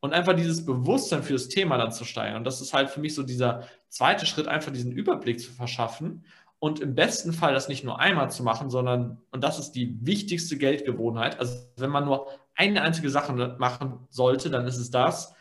[0.00, 2.38] Und einfach dieses Bewusstsein für das Thema dann zu steigern.
[2.38, 6.24] Und das ist halt für mich so dieser zweite Schritt, einfach diesen Überblick zu verschaffen
[6.62, 9.98] und im besten Fall das nicht nur einmal zu machen, sondern, und das ist die
[10.06, 15.34] wichtigste Geldgewohnheit, also wenn man nur eine einzige Sache machen sollte, dann ist es das,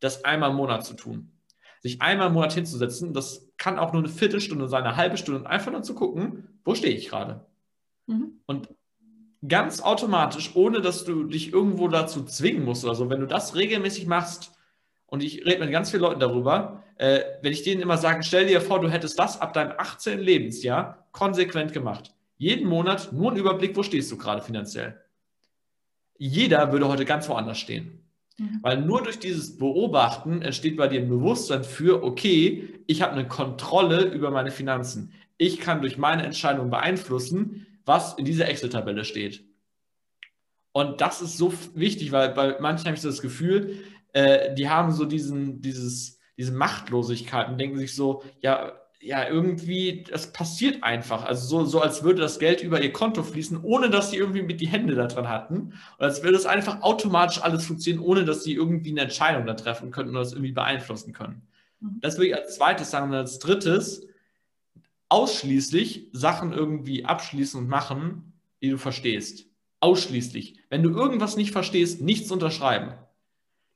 [0.00, 1.32] das einmal im Monat zu tun.
[1.80, 5.40] Sich einmal im Monat hinzusetzen, das kann auch nur eine Viertelstunde sein, eine halbe Stunde
[5.40, 7.45] und einfach nur zu gucken, wo stehe ich gerade?
[8.06, 8.40] Mhm.
[8.46, 8.68] Und
[9.46, 13.54] ganz automatisch, ohne dass du dich irgendwo dazu zwingen musst oder so, wenn du das
[13.54, 14.52] regelmäßig machst,
[15.08, 18.46] und ich rede mit ganz vielen Leuten darüber, äh, wenn ich denen immer sage, stell
[18.46, 20.18] dir vor, du hättest das ab deinem 18.
[20.18, 22.12] Lebensjahr konsequent gemacht.
[22.38, 25.00] Jeden Monat nur ein Überblick, wo stehst du gerade finanziell.
[26.18, 28.04] Jeder würde heute ganz woanders stehen.
[28.38, 28.58] Mhm.
[28.62, 33.28] Weil nur durch dieses Beobachten entsteht bei dir ein Bewusstsein für, okay, ich habe eine
[33.28, 35.12] Kontrolle über meine Finanzen.
[35.38, 39.44] Ich kann durch meine Entscheidung beeinflussen, was in dieser Excel-Tabelle steht.
[40.72, 43.78] Und das ist so wichtig, weil bei manchen habe ich so das Gefühl,
[44.12, 50.04] äh, die haben so diesen, dieses, diese Machtlosigkeit und denken sich so, ja, ja, irgendwie,
[50.10, 51.24] das passiert einfach.
[51.24, 54.42] Also so, so, als würde das Geld über ihr Konto fließen, ohne dass sie irgendwie
[54.42, 55.56] mit die Hände da dran hatten.
[55.98, 59.54] Und als würde es einfach automatisch alles funktionieren, ohne dass sie irgendwie eine Entscheidung da
[59.54, 61.46] treffen könnten oder das irgendwie beeinflussen können.
[61.80, 62.00] Mhm.
[62.00, 63.10] Das würde ich als zweites sagen.
[63.10, 64.06] Und als drittes,
[65.08, 68.32] ausschließlich Sachen irgendwie abschließen und machen,
[68.62, 69.46] die du verstehst.
[69.80, 70.60] Ausschließlich.
[70.70, 72.94] Wenn du irgendwas nicht verstehst, nichts unterschreiben.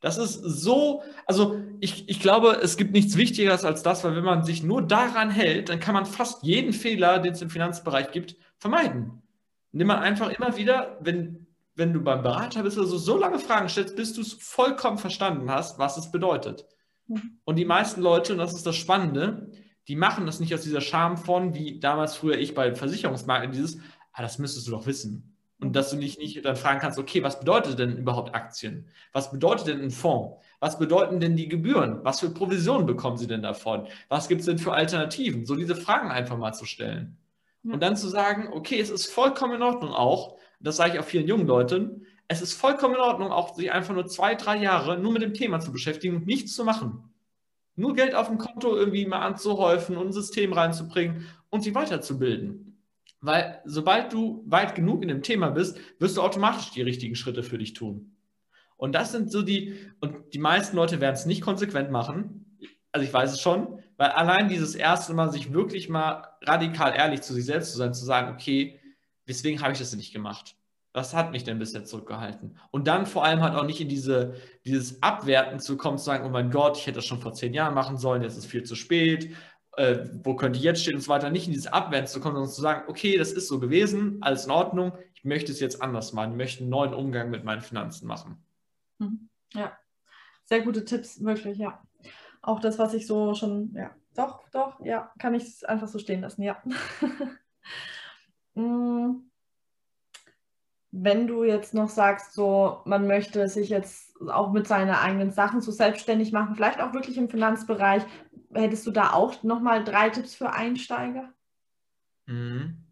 [0.01, 4.25] Das ist so, also ich, ich glaube, es gibt nichts Wichtigeres als das, weil wenn
[4.25, 8.11] man sich nur daran hält, dann kann man fast jeden Fehler, den es im Finanzbereich
[8.11, 9.23] gibt, vermeiden.
[9.73, 13.69] Nimm man einfach immer wieder, wenn, wenn du beim Berater bist, also so lange Fragen
[13.69, 16.65] stellst, bis du es vollkommen verstanden hast, was es bedeutet.
[17.07, 17.39] Mhm.
[17.45, 19.51] Und die meisten Leute, und das ist das Spannende,
[19.91, 23.79] die machen das nicht aus dieser Scham von, wie damals früher ich bei Versicherungsmakler, dieses,
[24.13, 25.37] ah, das müsstest du doch wissen.
[25.59, 28.87] Und dass du dich nicht dann fragen kannst, okay, was bedeutet denn überhaupt Aktien?
[29.13, 30.37] Was bedeutet denn ein Fonds?
[30.61, 32.05] Was bedeuten denn die Gebühren?
[32.05, 33.89] Was für Provisionen bekommen sie denn davon?
[34.09, 35.45] Was gibt es denn für Alternativen?
[35.45, 37.19] So diese Fragen einfach mal zu stellen.
[37.65, 37.75] Ja.
[37.75, 41.05] Und dann zu sagen, okay, es ist vollkommen in Ordnung auch, das sage ich auch
[41.05, 45.01] vielen jungen Leuten, es ist vollkommen in Ordnung auch, sich einfach nur zwei, drei Jahre
[45.01, 47.10] nur mit dem Thema zu beschäftigen und nichts zu machen.
[47.81, 52.79] Nur Geld auf dem Konto irgendwie mal anzuhäufen und ein System reinzubringen und sie weiterzubilden.
[53.21, 57.43] Weil sobald du weit genug in dem Thema bist, wirst du automatisch die richtigen Schritte
[57.43, 58.17] für dich tun.
[58.77, 62.59] Und das sind so die, und die meisten Leute werden es nicht konsequent machen.
[62.93, 67.23] Also ich weiß es schon, weil allein dieses erste Mal sich wirklich mal radikal ehrlich
[67.23, 68.79] zu sich selbst zu sein, zu sagen, okay,
[69.27, 70.55] weswegen habe ich das denn nicht gemacht?
[70.93, 72.59] Was hat mich denn bisher zurückgehalten?
[72.73, 74.35] Und dann vor allem halt auch nicht in diese,
[74.65, 77.55] dieses Abwerten zu kommen, zu sagen, oh mein Gott, ich hätte das schon vor zehn
[77.55, 79.31] Jahren machen sollen, jetzt ist es viel zu spät
[79.77, 82.35] äh, wo könnte ich jetzt stehen und so weiter, nicht in dieses Abwehren zu kommen,
[82.35, 85.81] sondern zu sagen, okay, das ist so gewesen, alles in Ordnung, ich möchte es jetzt
[85.81, 88.45] anders machen, ich möchte einen neuen Umgang mit meinen Finanzen machen.
[88.99, 89.29] Mhm.
[89.55, 89.77] Ja,
[90.45, 91.83] sehr gute Tipps, wirklich, ja.
[92.43, 96.21] Auch das, was ich so schon, ja, doch, doch, ja, kann ich einfach so stehen
[96.23, 96.63] lassen, ja.
[98.55, 99.23] Mm.
[100.93, 105.61] Wenn du jetzt noch sagst, so, man möchte sich jetzt auch mit seinen eigenen Sachen
[105.61, 108.03] so selbstständig machen, vielleicht auch wirklich im Finanzbereich,
[108.53, 111.33] hättest du da auch nochmal drei Tipps für Einsteiger?
[112.27, 112.85] Mhm.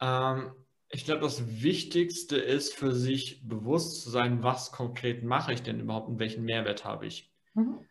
[0.00, 0.52] Ähm,
[0.88, 5.80] ich glaube, das Wichtigste ist für sich bewusst zu sein, was konkret mache ich denn
[5.80, 7.32] überhaupt und welchen Mehrwert habe ich.
[7.54, 7.86] Mhm.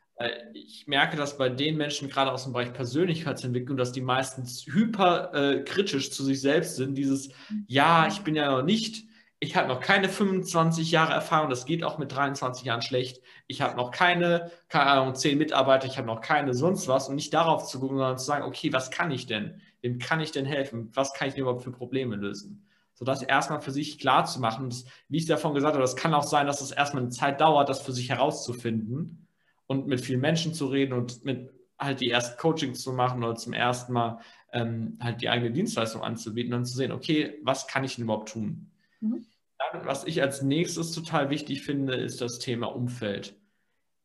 [0.54, 6.08] Ich merke, dass bei den Menschen gerade aus dem Bereich Persönlichkeitsentwicklung, dass die meistens hyperkritisch
[6.08, 6.96] äh, zu sich selbst sind.
[6.96, 7.30] Dieses,
[7.68, 9.10] ja, ich bin ja noch nicht
[9.42, 13.22] ich habe noch keine 25 Jahre Erfahrung, das geht auch mit 23 Jahren schlecht.
[13.48, 17.16] Ich habe noch keine, keine Ahnung, 10 Mitarbeiter, ich habe noch keine sonst was und
[17.16, 19.62] nicht darauf zu gucken, sondern zu sagen, okay, was kann ich denn?
[19.82, 20.92] Wem kann ich denn helfen?
[20.94, 22.68] Was kann ich denn überhaupt für Probleme lösen?
[22.94, 24.70] So das erstmal für sich klar zu machen.
[24.70, 27.40] Das, wie ich davon gesagt habe, das kann auch sein, dass es erstmal eine Zeit
[27.40, 29.29] dauert, das für sich herauszufinden
[29.70, 33.36] und mit vielen Menschen zu reden und mit halt die ersten Coachings zu machen oder
[33.36, 34.20] zum ersten Mal
[34.52, 38.30] ähm, halt die eigene Dienstleistung anzubieten und zu sehen, okay, was kann ich denn überhaupt
[38.30, 38.72] tun?
[39.00, 39.28] Mhm.
[39.60, 43.36] Dann, was ich als nächstes total wichtig finde, ist das Thema Umfeld.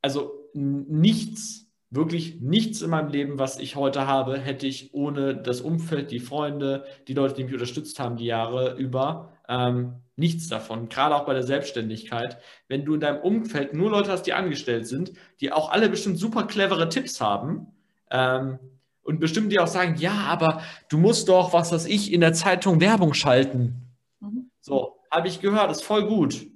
[0.02, 5.62] Also nichts, wirklich nichts in meinem Leben, was ich heute habe, hätte ich ohne das
[5.62, 10.88] Umfeld, die Freunde, die Leute, die mich unterstützt haben, die Jahre über, ähm, nichts davon.
[10.88, 12.38] Gerade auch bei der Selbstständigkeit.
[12.68, 16.18] Wenn du in deinem Umfeld nur Leute hast, die angestellt sind, die auch alle bestimmt
[16.18, 17.68] super clevere Tipps haben,
[18.10, 18.58] ähm,
[19.04, 22.32] und bestimmt die auch sagen, ja, aber du musst doch, was weiß ich, in der
[22.32, 23.92] Zeitung Werbung schalten.
[24.20, 24.50] Mhm.
[24.60, 26.46] So, habe ich gehört, ist voll gut.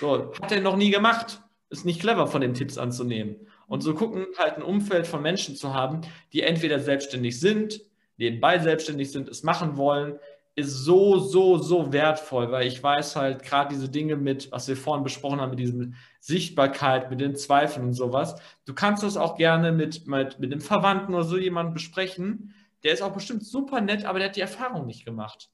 [0.00, 1.40] So, hat er noch nie gemacht.
[1.70, 3.36] Ist nicht clever von den Tipps anzunehmen.
[3.66, 7.80] Und so gucken, halt ein Umfeld von Menschen zu haben, die entweder selbstständig sind,
[8.18, 10.18] nebenbei selbstständig sind, es machen wollen,
[10.54, 14.76] ist so, so, so wertvoll, weil ich weiß halt gerade diese Dinge mit, was wir
[14.76, 18.36] vorhin besprochen haben, mit diesem Sichtbarkeit, mit den Zweifeln und sowas.
[18.66, 22.54] Du kannst das auch gerne mit, mit, mit einem Verwandten oder so jemandem besprechen.
[22.82, 25.48] Der ist auch bestimmt super nett, aber der hat die Erfahrung nicht gemacht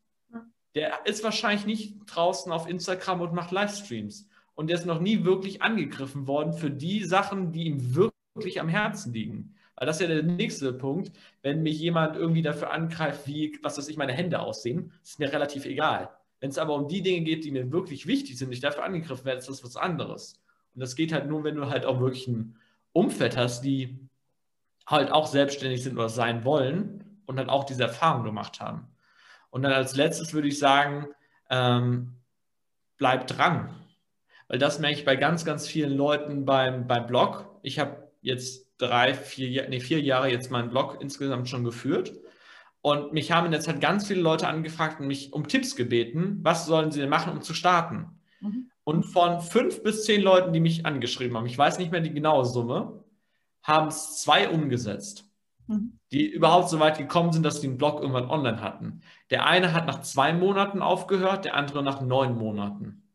[0.79, 4.29] der ist wahrscheinlich nicht draußen auf Instagram und macht Livestreams.
[4.55, 8.69] Und der ist noch nie wirklich angegriffen worden für die Sachen, die ihm wirklich am
[8.69, 9.55] Herzen liegen.
[9.79, 11.13] Weil das ist ja der nächste Punkt.
[11.43, 15.33] Wenn mich jemand irgendwie dafür angreift, wie, was weiß ich, meine Hände aussehen, ist mir
[15.33, 16.11] relativ egal.
[16.41, 19.25] Wenn es aber um die Dinge geht, die mir wirklich wichtig sind, ich dafür angegriffen
[19.25, 20.41] werde, ist das was anderes.
[20.75, 22.57] Und das geht halt nur, wenn du halt auch wirklich ein
[22.93, 23.99] Umfeld hast, die
[24.85, 28.89] halt auch selbstständig sind oder sein wollen und halt auch diese Erfahrung gemacht haben.
[29.51, 31.07] Und dann als letztes würde ich sagen,
[31.51, 32.15] ähm,
[32.97, 33.77] bleib dran.
[34.49, 37.47] Weil das merke ich bei ganz, ganz vielen Leuten beim, beim Blog.
[37.63, 42.15] Ich habe jetzt drei, vier, nee, vier Jahre jetzt meinen Blog insgesamt schon geführt.
[42.81, 46.39] Und mich haben in der Zeit ganz viele Leute angefragt und mich um Tipps gebeten,
[46.43, 48.21] was sollen sie denn machen, um zu starten.
[48.41, 48.71] Mhm.
[48.85, 52.15] Und von fünf bis zehn Leuten, die mich angeschrieben haben, ich weiß nicht mehr die
[52.15, 53.05] genaue Summe,
[53.63, 55.29] haben es zwei umgesetzt,
[55.67, 55.99] mhm.
[56.13, 59.03] die überhaupt so weit gekommen sind, dass die einen Blog irgendwann online hatten.
[59.31, 63.08] Der eine hat nach zwei Monaten aufgehört, der andere nach neun Monaten.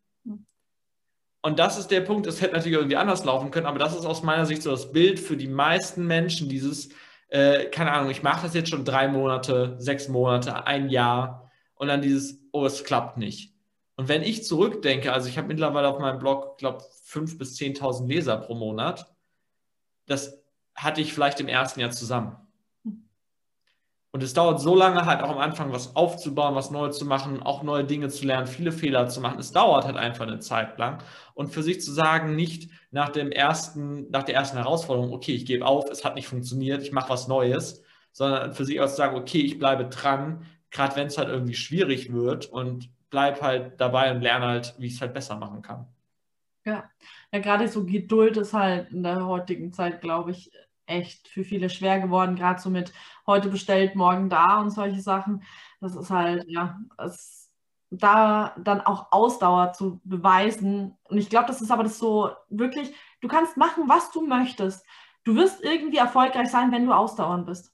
[1.46, 4.06] Und das ist der Punkt, es hätte natürlich irgendwie anders laufen können, aber das ist
[4.06, 6.90] aus meiner Sicht so das Bild für die meisten Menschen, dieses,
[7.28, 11.90] äh, keine Ahnung, ich mache das jetzt schon drei Monate, sechs Monate, ein Jahr und
[11.90, 13.54] dann dieses, oh, es klappt nicht.
[13.98, 18.08] Und wenn ich zurückdenke, also ich habe mittlerweile auf meinem Blog, glaube 5.000 bis 10.000
[18.08, 19.14] Leser pro Monat,
[20.06, 20.42] das
[20.74, 22.38] hatte ich vielleicht im ersten Jahr zusammen.
[24.14, 27.42] Und es dauert so lange halt auch am Anfang was aufzubauen, was Neues zu machen,
[27.42, 29.40] auch neue Dinge zu lernen, viele Fehler zu machen.
[29.40, 31.00] Es dauert halt einfach eine Zeit lang.
[31.34, 35.48] Und für sich zu sagen, nicht nach dem ersten, nach der ersten Herausforderung, okay, ich
[35.48, 38.98] gebe auf, es hat nicht funktioniert, ich mache was Neues, sondern für sich auch zu
[38.98, 43.82] sagen, okay, ich bleibe dran, gerade wenn es halt irgendwie schwierig wird und bleib halt
[43.82, 45.88] dabei und lerne halt, wie ich es halt besser machen kann.
[46.66, 46.88] Ja,
[47.32, 50.52] ja, gerade so Geduld ist halt in der heutigen Zeit, glaube ich,
[50.86, 52.94] echt für viele schwer geworden, gerade so mit
[53.26, 55.44] heute bestellt, morgen da und solche Sachen.
[55.80, 57.52] Das ist halt, ja, es,
[57.90, 60.98] da dann auch Ausdauer zu beweisen.
[61.04, 64.86] Und ich glaube, das ist aber das so wirklich, du kannst machen, was du möchtest.
[65.24, 67.72] Du wirst irgendwie erfolgreich sein, wenn du ausdauernd bist.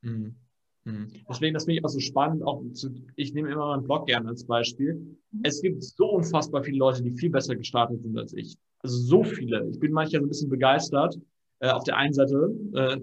[0.00, 0.36] Mhm.
[0.84, 1.12] Mhm.
[1.28, 2.42] Deswegen, das finde ich auch so spannend.
[2.42, 4.94] Auch zu, ich nehme immer meinen Blog gerne als Beispiel.
[5.30, 5.40] Mhm.
[5.44, 8.56] Es gibt so unfassbar viele Leute, die viel besser gestartet sind als ich.
[8.80, 9.68] Also so viele.
[9.70, 11.16] Ich bin manchmal so ein bisschen begeistert.
[11.62, 13.00] Äh, auf der einen Seite äh,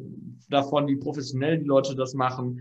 [0.50, 2.60] davon, wie professionell die Leute das machen,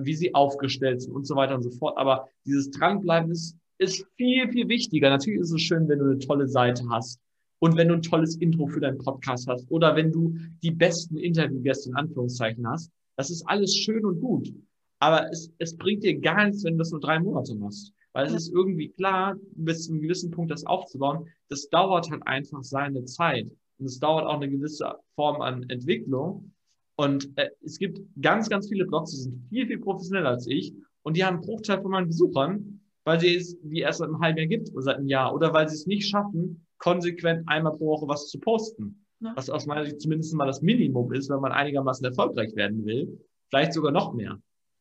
[0.00, 1.96] wie sie aufgestellt sind und so weiter und so fort.
[1.96, 5.08] Aber dieses Dranbleiben ist, ist viel, viel wichtiger.
[5.08, 7.20] Natürlich ist es schön, wenn du eine tolle Seite hast
[7.60, 11.16] und wenn du ein tolles Intro für deinen Podcast hast oder wenn du die besten
[11.16, 12.90] Interviewgäste in Anführungszeichen hast.
[13.16, 14.52] Das ist alles schön und gut.
[14.98, 17.94] Aber es, es bringt dir gar nichts, wenn du das nur drei Monate machst.
[18.12, 21.26] Weil es ist irgendwie klar, bis zu einem gewissen Punkt das aufzubauen.
[21.48, 23.48] Das dauert halt einfach seine Zeit.
[23.78, 26.52] Und es dauert auch eine gewisse Form an Entwicklung.
[26.96, 30.74] Und äh, es gibt ganz, ganz viele Blogs, die sind viel, viel professioneller als ich.
[31.02, 34.20] Und die haben einen Bruchteil von meinen Besuchern, weil sie es wie erst seit einem
[34.20, 35.34] halben Jahr gibt oder seit einem Jahr.
[35.34, 39.04] Oder weil sie es nicht schaffen, konsequent einmal pro Woche was zu posten.
[39.20, 39.32] Ja.
[39.36, 43.20] Was aus meiner Sicht zumindest mal das Minimum ist, wenn man einigermaßen erfolgreich werden will.
[43.48, 44.38] Vielleicht sogar noch mehr.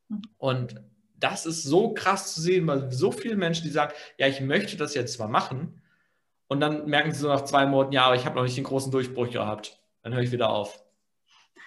[0.09, 0.21] Mhm.
[0.37, 0.75] Und
[1.19, 4.77] das ist so krass zu sehen, weil so viele Menschen, die sagen, ja, ich möchte
[4.77, 5.81] das jetzt zwar machen,
[6.47, 8.63] und dann merken sie so nach zwei Monaten, ja, aber ich habe noch nicht den
[8.63, 9.79] großen Durchbruch gehabt.
[10.01, 10.81] Dann höre ich wieder auf.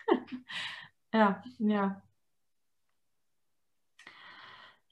[1.12, 2.02] ja, ja.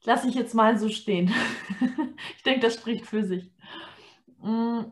[0.04, 1.32] Lass ich jetzt mal so stehen.
[2.36, 3.50] ich denke, das spricht für sich.
[4.42, 4.84] Mm.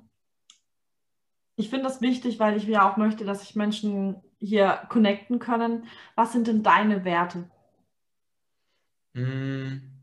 [1.58, 5.86] Ich finde das wichtig, weil ich ja auch möchte, dass sich Menschen hier connecten können.
[6.14, 7.50] Was sind denn deine Werte?
[9.14, 9.95] Mm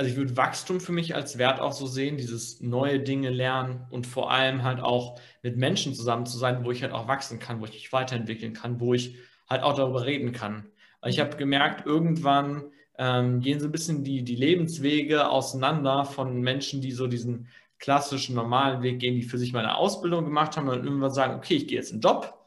[0.00, 3.86] also ich würde Wachstum für mich als Wert auch so sehen, dieses neue Dinge lernen
[3.90, 7.38] und vor allem halt auch mit Menschen zusammen zu sein, wo ich halt auch wachsen
[7.38, 10.64] kann, wo ich mich weiterentwickeln kann, wo ich halt auch darüber reden kann.
[11.02, 16.40] Weil ich habe gemerkt, irgendwann ähm, gehen so ein bisschen die, die Lebenswege auseinander von
[16.40, 17.48] Menschen, die so diesen
[17.78, 21.34] klassischen, normalen Weg gehen, die für sich mal eine Ausbildung gemacht haben und irgendwann sagen,
[21.34, 22.38] okay, ich gehe jetzt in den Job,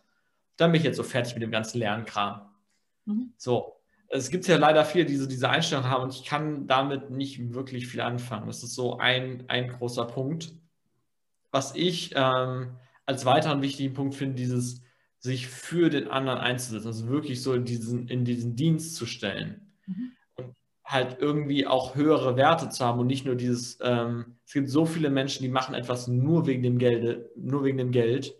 [0.57, 2.49] dann bin ich jetzt so fertig mit dem ganzen Lernkram.
[3.05, 3.33] Mhm.
[3.37, 3.75] So,
[4.13, 7.53] es gibt ja leider viele, die so diese Einstellung haben und ich kann damit nicht
[7.53, 8.45] wirklich viel anfangen.
[8.45, 10.53] Das ist so ein, ein großer Punkt.
[11.51, 12.75] Was ich ähm,
[13.07, 14.81] als weiteren wichtigen Punkt finde, dieses
[15.17, 19.73] sich für den anderen einzusetzen, also wirklich so in diesen, in diesen Dienst zu stellen
[19.87, 20.11] mhm.
[20.35, 24.69] und halt irgendwie auch höhere Werte zu haben und nicht nur dieses, ähm, es gibt
[24.69, 28.35] so viele Menschen, die machen etwas nur wegen dem Geld, nur wegen dem Geld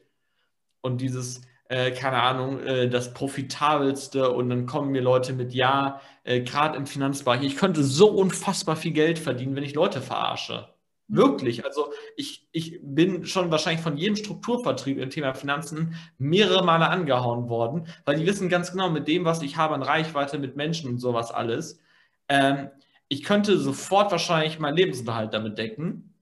[0.82, 6.02] und dieses, äh, keine Ahnung, äh, das profitabelste und dann kommen mir Leute mit, ja,
[6.24, 10.68] äh, gerade im Finanzbereich, ich könnte so unfassbar viel Geld verdienen, wenn ich Leute verarsche.
[11.08, 11.18] Mhm.
[11.18, 11.66] Wirklich.
[11.66, 17.50] Also ich, ich bin schon wahrscheinlich von jedem Strukturvertrieb im Thema Finanzen mehrere Male angehauen
[17.50, 20.90] worden, weil die wissen ganz genau, mit dem, was ich habe an Reichweite, mit Menschen
[20.90, 21.80] und sowas alles,
[22.30, 22.70] ähm,
[23.10, 26.14] ich könnte sofort wahrscheinlich meinen Lebensunterhalt damit decken,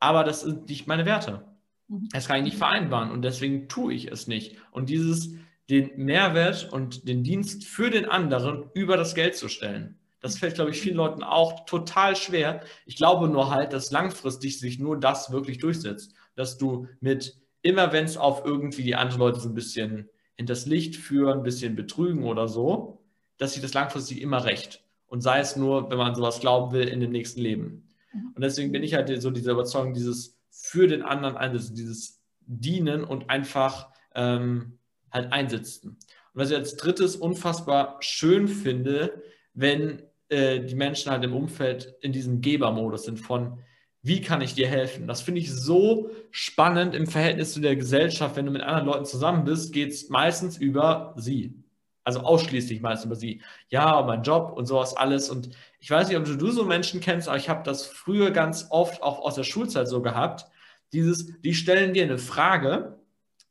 [0.00, 1.44] aber das sind nicht meine Werte.
[1.90, 2.08] Mhm.
[2.12, 4.56] Das kann ich nicht vereinbaren und deswegen tue ich es nicht.
[4.70, 5.34] Und dieses,
[5.68, 10.54] den Mehrwert und den Dienst für den anderen über das Geld zu stellen, das fällt,
[10.54, 12.60] glaube ich, vielen Leuten auch total schwer.
[12.84, 16.14] Ich glaube nur halt, dass langfristig sich nur das wirklich durchsetzt.
[16.34, 20.66] Dass du mit, immer wenn es auf irgendwie die anderen Leute so ein bisschen hinters
[20.66, 23.02] Licht führen, ein bisschen betrügen oder so,
[23.38, 24.84] dass sich das langfristig immer recht.
[25.06, 27.88] Und sei es nur, wenn man sowas glauben will, in dem nächsten Leben.
[28.12, 28.32] Mhm.
[28.34, 33.04] Und deswegen bin ich halt so dieser Überzeugung, dieses für den anderen einsetzen, dieses Dienen
[33.04, 34.78] und einfach ähm,
[35.10, 35.90] halt einsetzen.
[35.90, 39.22] Und was ich als drittes unfassbar schön finde,
[39.54, 43.58] wenn äh, die Menschen halt im Umfeld in diesem Gebermodus sind von,
[44.02, 45.06] wie kann ich dir helfen?
[45.06, 48.36] Das finde ich so spannend im Verhältnis zu der Gesellschaft.
[48.36, 51.59] Wenn du mit anderen Leuten zusammen bist, geht es meistens über sie.
[52.04, 53.42] Also ausschließlich meistens über sie.
[53.68, 55.28] Ja, mein Job und sowas alles.
[55.30, 58.66] Und ich weiß nicht, ob du so Menschen kennst, aber ich habe das früher ganz
[58.70, 60.46] oft auch aus der Schulzeit so gehabt.
[60.92, 62.98] Dieses, die stellen dir eine Frage,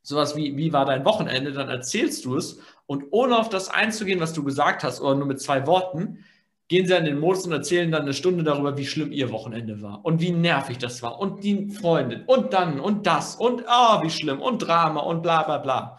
[0.02, 1.52] sowas wie, wie war dein Wochenende?
[1.52, 5.26] Dann erzählst du es und ohne auf das einzugehen, was du gesagt hast oder nur
[5.26, 6.24] mit zwei Worten,
[6.68, 9.82] gehen sie an den Modus und erzählen dann eine Stunde darüber, wie schlimm ihr Wochenende
[9.82, 14.02] war und wie nervig das war und die Freundin und dann und das und oh,
[14.02, 15.98] wie schlimm und Drama und bla bla bla.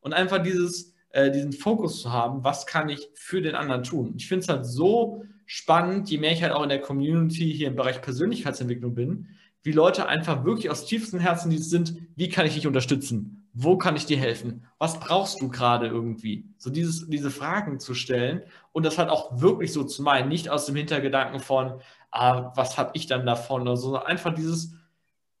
[0.00, 4.14] Und einfach dieses, äh, diesen Fokus zu haben, was kann ich für den anderen tun.
[4.16, 7.68] Ich finde es halt so spannend, je mehr ich halt auch in der Community hier
[7.68, 9.28] im Bereich Persönlichkeitsentwicklung bin,
[9.62, 13.40] wie Leute einfach wirklich aus tiefstem Herzen sind, wie kann ich dich unterstützen?
[13.52, 14.64] wo kann ich dir helfen?
[14.78, 16.44] Was brauchst du gerade irgendwie?
[16.56, 18.42] So dieses, diese Fragen zu stellen
[18.72, 21.80] und das halt auch wirklich so zu meinen, nicht aus dem Hintergedanken von,
[22.10, 24.74] ah, was habe ich dann davon oder so, einfach dieses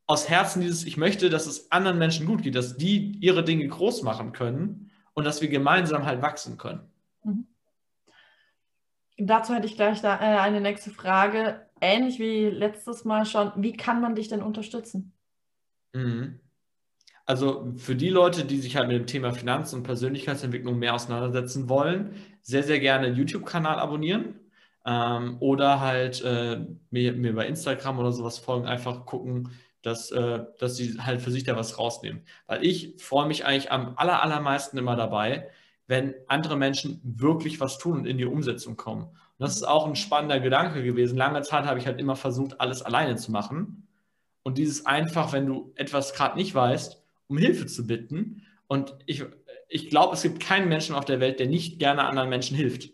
[0.06, 3.68] aus Herzen, dieses, ich möchte, dass es anderen Menschen gut geht, dass die ihre Dinge
[3.68, 4.89] groß machen können
[5.20, 6.80] und dass wir gemeinsam halt wachsen können.
[7.24, 7.46] Mhm.
[9.18, 11.66] Dazu hätte ich gleich da, äh, eine nächste Frage.
[11.80, 15.12] Ähnlich wie letztes Mal schon, wie kann man dich denn unterstützen?
[15.92, 16.40] Mhm
[17.30, 21.68] also für die Leute, die sich halt mit dem Thema Finanzen und Persönlichkeitsentwicklung mehr auseinandersetzen
[21.68, 24.34] wollen, sehr, sehr gerne YouTube-Kanal abonnieren
[24.84, 29.50] ähm, oder halt äh, mir, mir, bei Instagram oder sowas folgen, einfach gucken,
[29.82, 32.22] dass, äh, dass sie halt für sich da was rausnehmen.
[32.46, 35.48] Weil ich freue mich eigentlich am aller, allermeisten immer dabei,
[35.86, 39.04] wenn andere Menschen wirklich was tun und in die Umsetzung kommen.
[39.04, 41.16] Und das ist auch ein spannender Gedanke gewesen.
[41.16, 43.88] Lange Zeit habe ich halt immer versucht, alles alleine zu machen.
[44.42, 48.42] Und dieses einfach, wenn du etwas gerade nicht weißt, um Hilfe zu bitten.
[48.66, 49.24] Und ich,
[49.68, 52.90] ich glaube, es gibt keinen Menschen auf der Welt, der nicht gerne anderen Menschen hilft.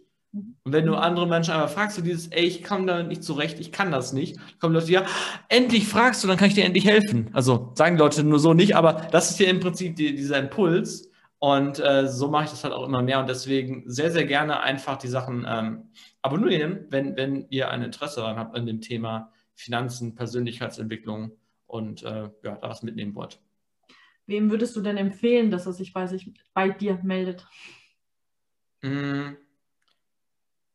[0.64, 3.60] Und wenn du andere Menschen einfach fragst, du dieses, ey, ich komme damit nicht zurecht,
[3.60, 5.06] ich kann das nicht, kommen Leute, ja,
[5.48, 7.30] endlich fragst du, dann kann ich dir endlich helfen.
[7.32, 11.10] Also sagen Leute nur so nicht, aber das ist hier im Prinzip die, dieser Impuls.
[11.38, 13.20] Und äh, so mache ich das halt auch immer mehr.
[13.20, 15.90] Und deswegen sehr, sehr gerne einfach die Sachen ähm,
[16.22, 21.32] abonnieren, wenn, wenn ihr ein Interesse daran habt an dem Thema Finanzen, Persönlichkeitsentwicklung
[21.66, 23.40] und äh, ja, da was mitnehmen wollt.
[24.26, 27.46] Wem würdest du denn empfehlen, dass er sich bei, sich, bei dir meldet?
[28.82, 29.34] Mm.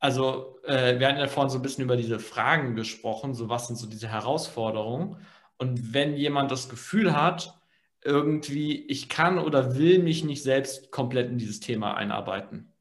[0.02, 3.68] Also, äh, wir hatten ja vorhin so ein bisschen über diese Fragen gesprochen, so was
[3.68, 5.18] sind so diese Herausforderungen.
[5.58, 7.62] Und wenn jemand das Gefühl hat,
[8.04, 12.74] irgendwie, ich kann oder will mich nicht selbst komplett in dieses Thema einarbeiten,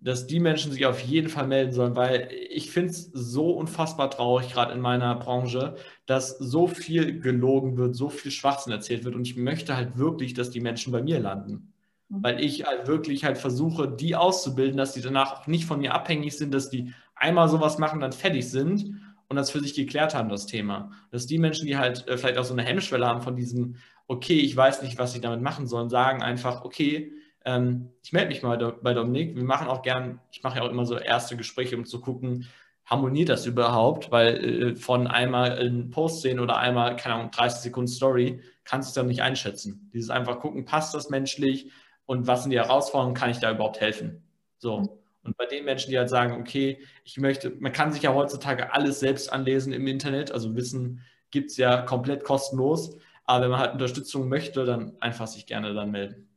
[0.00, 4.10] dass die Menschen sich auf jeden Fall melden sollen, weil ich finde es so unfassbar
[4.10, 5.76] traurig, gerade in meiner Branche,
[6.06, 10.34] dass so viel gelogen wird, so viel Schwachsinn erzählt wird und ich möchte halt wirklich,
[10.34, 11.73] dass die Menschen bei mir landen.
[12.14, 12.22] Mhm.
[12.22, 15.94] Weil ich halt wirklich halt versuche, die auszubilden, dass die danach auch nicht von mir
[15.94, 20.14] abhängig sind, dass die einmal sowas machen, dann fertig sind und das für sich geklärt
[20.14, 20.90] haben, das Thema.
[21.10, 24.38] Dass die Menschen, die halt äh, vielleicht auch so eine Hemmschwelle haben von diesem, okay,
[24.38, 27.12] ich weiß nicht, was ich damit machen soll, sagen einfach, okay,
[27.44, 29.36] ähm, ich melde mich mal bei Dominik.
[29.36, 32.46] Wir machen auch gern, ich mache ja auch immer so erste Gespräche, um zu gucken,
[32.86, 34.10] harmoniert das überhaupt?
[34.10, 38.88] Weil äh, von einmal ein Post sehen oder einmal, keine Ahnung, 30 Sekunden Story, kannst
[38.88, 39.90] du es dann nicht einschätzen.
[39.92, 41.70] Dieses einfach gucken, passt das menschlich
[42.06, 44.22] und was sind die Herausforderungen, kann ich da überhaupt helfen?
[44.58, 45.00] So.
[45.22, 48.72] Und bei den Menschen, die halt sagen, okay, ich möchte, man kann sich ja heutzutage
[48.74, 51.00] alles selbst anlesen im Internet, also Wissen
[51.30, 55.72] gibt es ja komplett kostenlos, aber wenn man halt Unterstützung möchte, dann einfach sich gerne
[55.72, 56.28] dann melden.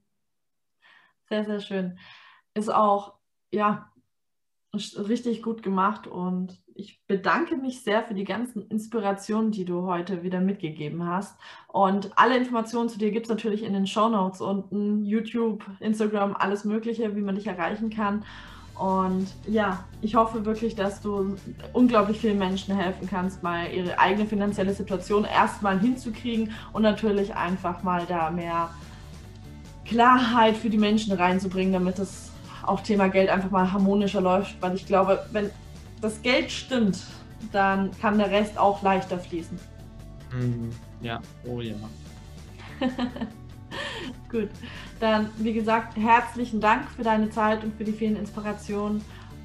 [1.28, 2.00] Sehr, sehr schön.
[2.54, 3.16] Ist auch,
[3.52, 3.92] ja,
[4.74, 10.24] richtig gut gemacht und ich bedanke mich sehr für die ganzen Inspirationen, die du heute
[10.24, 11.36] wieder mitgegeben hast.
[11.68, 16.36] Und alle Informationen zu dir gibt es natürlich in den Show Notes unten, YouTube, Instagram,
[16.36, 18.24] alles Mögliche, wie man dich erreichen kann.
[18.78, 21.36] Und ja, ich hoffe wirklich, dass du
[21.74, 27.82] unglaublich vielen Menschen helfen kannst, mal ihre eigene finanzielle Situation erstmal hinzukriegen und natürlich einfach
[27.82, 28.70] mal da mehr
[29.86, 32.32] Klarheit für die Menschen reinzubringen, damit das
[32.64, 34.62] auch Thema Geld einfach mal harmonischer läuft.
[34.62, 35.50] Weil ich glaube, wenn
[36.02, 37.04] das Geld stimmt,
[37.52, 39.58] dann kann der Rest auch leichter fließen.
[40.34, 40.70] Mhm.
[41.02, 41.76] Ja, oh ja.
[44.30, 44.50] Gut,
[45.00, 49.02] dann wie gesagt, herzlichen Dank für deine Zeit und für die vielen Inspirationen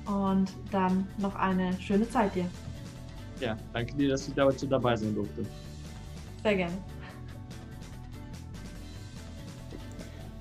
[0.07, 2.47] und dann noch eine schöne Zeit dir.
[3.41, 5.45] Ja, danke dir, dass ich dazu dabei sein durfte.
[6.43, 6.75] Sehr gerne.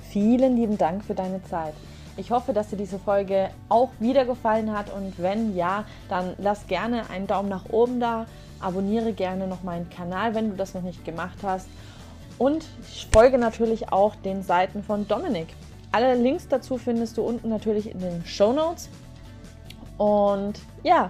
[0.09, 1.73] Vielen lieben Dank für deine Zeit.
[2.17, 6.67] Ich hoffe, dass dir diese Folge auch wieder gefallen hat und wenn ja, dann lass
[6.67, 8.25] gerne einen Daumen nach oben da
[8.61, 11.67] Abonniere gerne noch meinen Kanal, wenn du das noch nicht gemacht hast.
[12.37, 12.65] Und
[13.11, 15.47] folge natürlich auch den Seiten von Dominik.
[15.91, 18.89] Alle Links dazu findest du unten natürlich in den Show Notes.
[19.97, 21.09] Und ja,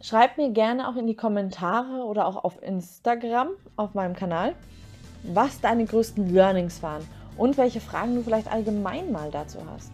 [0.00, 4.54] schreib mir gerne auch in die Kommentare oder auch auf Instagram auf meinem Kanal,
[5.22, 7.06] was deine größten Learnings waren
[7.36, 9.92] und welche Fragen du vielleicht allgemein mal dazu hast.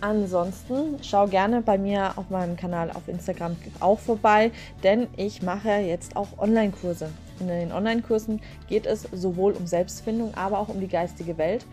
[0.00, 4.50] Ansonsten schau gerne bei mir auf meinem Kanal auf Instagram auch vorbei,
[4.82, 7.10] denn ich mache jetzt auch Online-Kurse.
[7.38, 11.66] In den Online-Kursen geht es sowohl um Selbstfindung, aber auch um die geistige Welt.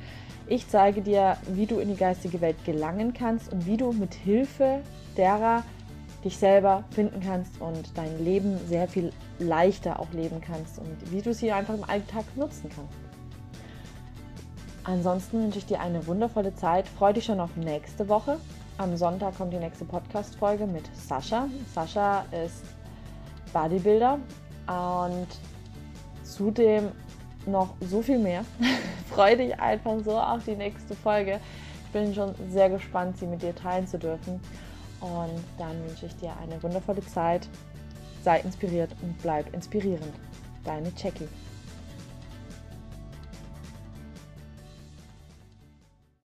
[0.47, 4.13] Ich zeige dir, wie du in die geistige Welt gelangen kannst und wie du mit
[4.13, 4.81] Hilfe
[5.15, 5.63] derer
[6.23, 11.21] dich selber finden kannst und dein Leben sehr viel leichter auch leben kannst und wie
[11.21, 13.06] du sie einfach im Alltag nutzen kannst.
[14.87, 16.87] Ansonsten wünsche ich dir eine wundervolle Zeit.
[16.87, 18.39] Freue dich schon auf nächste Woche.
[18.77, 21.49] Am Sonntag kommt die nächste Podcast-Folge mit Sascha.
[21.75, 22.63] Sascha ist
[23.51, 24.17] Bodybuilder
[24.67, 25.27] und
[26.23, 26.93] zudem
[27.45, 28.45] noch so viel mehr.
[29.09, 31.41] Freue dich einfach so auf die nächste Folge.
[31.85, 34.39] Ich bin schon sehr gespannt, sie mit dir teilen zu dürfen.
[35.01, 37.49] Und dann wünsche ich dir eine wundervolle Zeit.
[38.23, 40.13] Sei inspiriert und bleib inspirierend.
[40.63, 41.27] Deine Jackie.